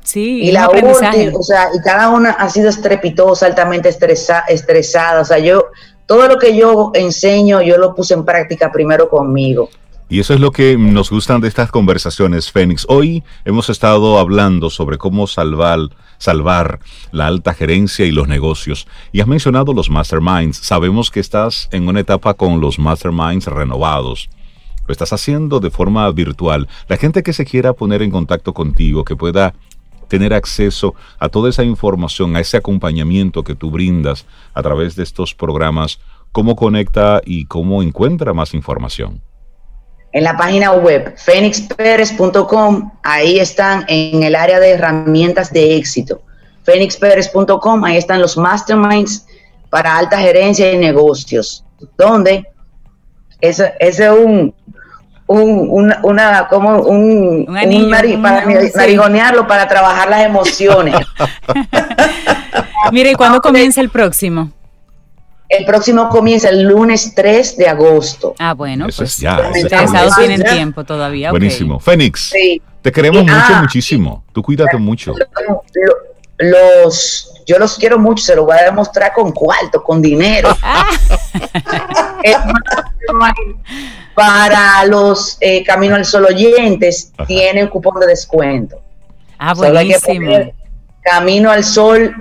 Sí, 0.02 0.42
y 0.42 0.52
la 0.52 0.68
última, 0.68 0.92
o 0.92 1.42
sea, 1.42 1.68
y 1.74 1.80
cada 1.80 2.10
una 2.10 2.30
ha 2.30 2.48
sido 2.48 2.68
estrepitosa, 2.68 3.46
altamente 3.46 3.88
estresada. 3.88 5.20
O 5.20 5.24
sea, 5.24 5.38
yo, 5.38 5.66
todo 6.06 6.28
lo 6.28 6.38
que 6.38 6.56
yo 6.56 6.92
enseño, 6.94 7.60
yo 7.60 7.76
lo 7.78 7.94
puse 7.94 8.14
en 8.14 8.24
práctica 8.24 8.70
primero 8.70 9.08
conmigo. 9.08 9.68
Y 10.08 10.20
eso 10.20 10.34
es 10.34 10.40
lo 10.40 10.52
que 10.52 10.76
nos 10.76 11.10
gustan 11.10 11.40
de 11.40 11.48
estas 11.48 11.70
conversaciones, 11.70 12.52
Fénix. 12.52 12.84
Hoy 12.88 13.24
hemos 13.46 13.70
estado 13.70 14.18
hablando 14.18 14.68
sobre 14.68 14.98
cómo 14.98 15.26
salvar, 15.26 15.80
salvar 16.18 16.78
la 17.10 17.26
alta 17.26 17.54
gerencia 17.54 18.04
y 18.04 18.12
los 18.12 18.28
negocios. 18.28 18.86
Y 19.12 19.22
has 19.22 19.26
mencionado 19.26 19.72
los 19.72 19.88
masterminds. 19.88 20.58
Sabemos 20.58 21.10
que 21.10 21.20
estás 21.20 21.70
en 21.72 21.88
una 21.88 22.00
etapa 22.00 22.34
con 22.34 22.60
los 22.60 22.78
masterminds 22.78 23.46
renovados. 23.46 24.28
Lo 24.86 24.92
estás 24.92 25.14
haciendo 25.14 25.58
de 25.58 25.70
forma 25.70 26.10
virtual. 26.10 26.68
La 26.86 26.98
gente 26.98 27.22
que 27.22 27.32
se 27.32 27.46
quiera 27.46 27.72
poner 27.72 28.02
en 28.02 28.10
contacto 28.10 28.52
contigo, 28.52 29.06
que 29.06 29.16
pueda 29.16 29.54
tener 30.08 30.34
acceso 30.34 30.94
a 31.18 31.30
toda 31.30 31.48
esa 31.48 31.64
información, 31.64 32.36
a 32.36 32.40
ese 32.40 32.58
acompañamiento 32.58 33.42
que 33.42 33.54
tú 33.54 33.70
brindas 33.70 34.26
a 34.52 34.62
través 34.62 34.96
de 34.96 35.02
estos 35.02 35.34
programas, 35.34 35.98
¿cómo 36.30 36.56
conecta 36.56 37.22
y 37.24 37.46
cómo 37.46 37.82
encuentra 37.82 38.34
más 38.34 38.52
información? 38.52 39.22
En 40.14 40.22
la 40.22 40.36
página 40.36 40.70
web 40.72 41.12
fenixperez.com, 41.16 42.92
ahí 43.02 43.40
están 43.40 43.84
en 43.88 44.22
el 44.22 44.36
área 44.36 44.60
de 44.60 44.70
herramientas 44.70 45.52
de 45.52 45.76
éxito. 45.76 46.22
fenixperez.com, 46.62 47.84
ahí 47.84 47.96
están 47.96 48.20
los 48.20 48.36
masterminds 48.36 49.26
para 49.70 49.98
alta 49.98 50.16
gerencia 50.18 50.72
y 50.72 50.78
negocios, 50.78 51.64
donde 51.98 52.46
ese 53.40 53.74
es 53.80 53.98
un, 53.98 54.54
un, 55.26 55.92
una, 56.04 56.46
como 56.46 56.78
un, 56.78 57.48
un, 57.48 57.90
para 58.22 58.46
marigonearlo, 58.76 59.48
para 59.48 59.66
trabajar 59.66 60.08
las 60.08 60.20
emociones. 60.26 60.94
Mire, 62.92 63.10
¿y 63.10 63.14
cuándo 63.14 63.40
comienza 63.40 63.80
el 63.80 63.90
próximo? 63.90 64.52
El 65.48 65.64
próximo 65.64 66.08
comienza 66.08 66.48
el 66.48 66.62
lunes 66.62 67.14
3 67.14 67.56
de 67.56 67.68
agosto. 67.68 68.34
Ah, 68.38 68.54
bueno, 68.54 68.88
Eso 68.88 69.02
pues 69.02 69.18
ya, 69.18 69.50
interesados 69.54 70.16
tienen 70.16 70.42
tiempo 70.42 70.84
todavía. 70.84 71.30
Buenísimo. 71.30 71.78
Fénix, 71.78 72.32
te 72.82 72.92
queremos 72.92 73.22
mucho, 73.22 73.34
ah, 73.36 73.60
muchísimo. 73.60 74.24
Tú 74.32 74.42
cuídate 74.42 74.76
mucho. 74.78 75.14
Los, 76.36 77.32
yo 77.46 77.58
los 77.58 77.76
quiero 77.76 77.98
mucho, 77.98 78.24
se 78.24 78.34
los 78.34 78.44
voy 78.44 78.56
a 78.58 78.64
demostrar 78.64 79.12
con 79.12 79.30
cuarto, 79.32 79.82
con 79.82 80.02
dinero. 80.02 80.48
para 84.14 84.84
los 84.86 85.36
eh, 85.40 85.62
Camino 85.64 85.94
al 85.94 86.04
Sol 86.04 86.24
oyentes, 86.26 87.12
tienen 87.26 87.68
cupón 87.68 88.00
de 88.00 88.06
descuento. 88.06 88.80
Ah, 89.38 89.54
buenísimo. 89.54 90.52
Camino 91.02 91.50
al 91.50 91.64
Sol 91.64 92.14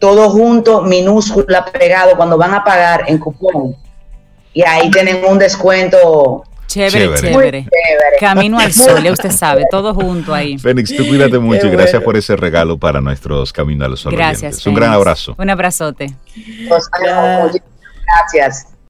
todo 0.00 0.30
junto, 0.30 0.82
minúscula, 0.82 1.64
pegado, 1.66 2.16
cuando 2.16 2.36
van 2.36 2.54
a 2.54 2.64
pagar 2.64 3.04
en 3.06 3.18
cupón. 3.18 3.76
Y 4.52 4.62
ahí 4.62 4.90
tienen 4.90 5.24
un 5.24 5.38
descuento. 5.38 6.42
Chévere, 6.66 7.14
chévere. 7.20 7.66
Camino 8.18 8.58
al 8.58 8.72
sol, 8.72 9.02
ya 9.02 9.12
usted 9.12 9.30
sabe, 9.30 9.64
todo 9.70 9.94
junto 9.94 10.34
ahí. 10.34 10.58
Fénix, 10.58 10.96
tú 10.96 11.06
cuídate 11.06 11.38
mucho 11.38 11.66
y 11.66 11.70
gracias 11.70 12.02
por 12.02 12.16
ese 12.16 12.34
regalo 12.34 12.78
para 12.78 13.00
nuestros 13.00 13.52
Camino 13.52 13.84
al 13.84 13.96
Sol. 13.96 14.14
Gracias. 14.14 14.66
Un 14.66 14.74
gran 14.74 14.92
abrazo. 14.92 15.34
Un 15.38 15.50
abrazote. 15.50 16.14
Gracias. 18.06 18.70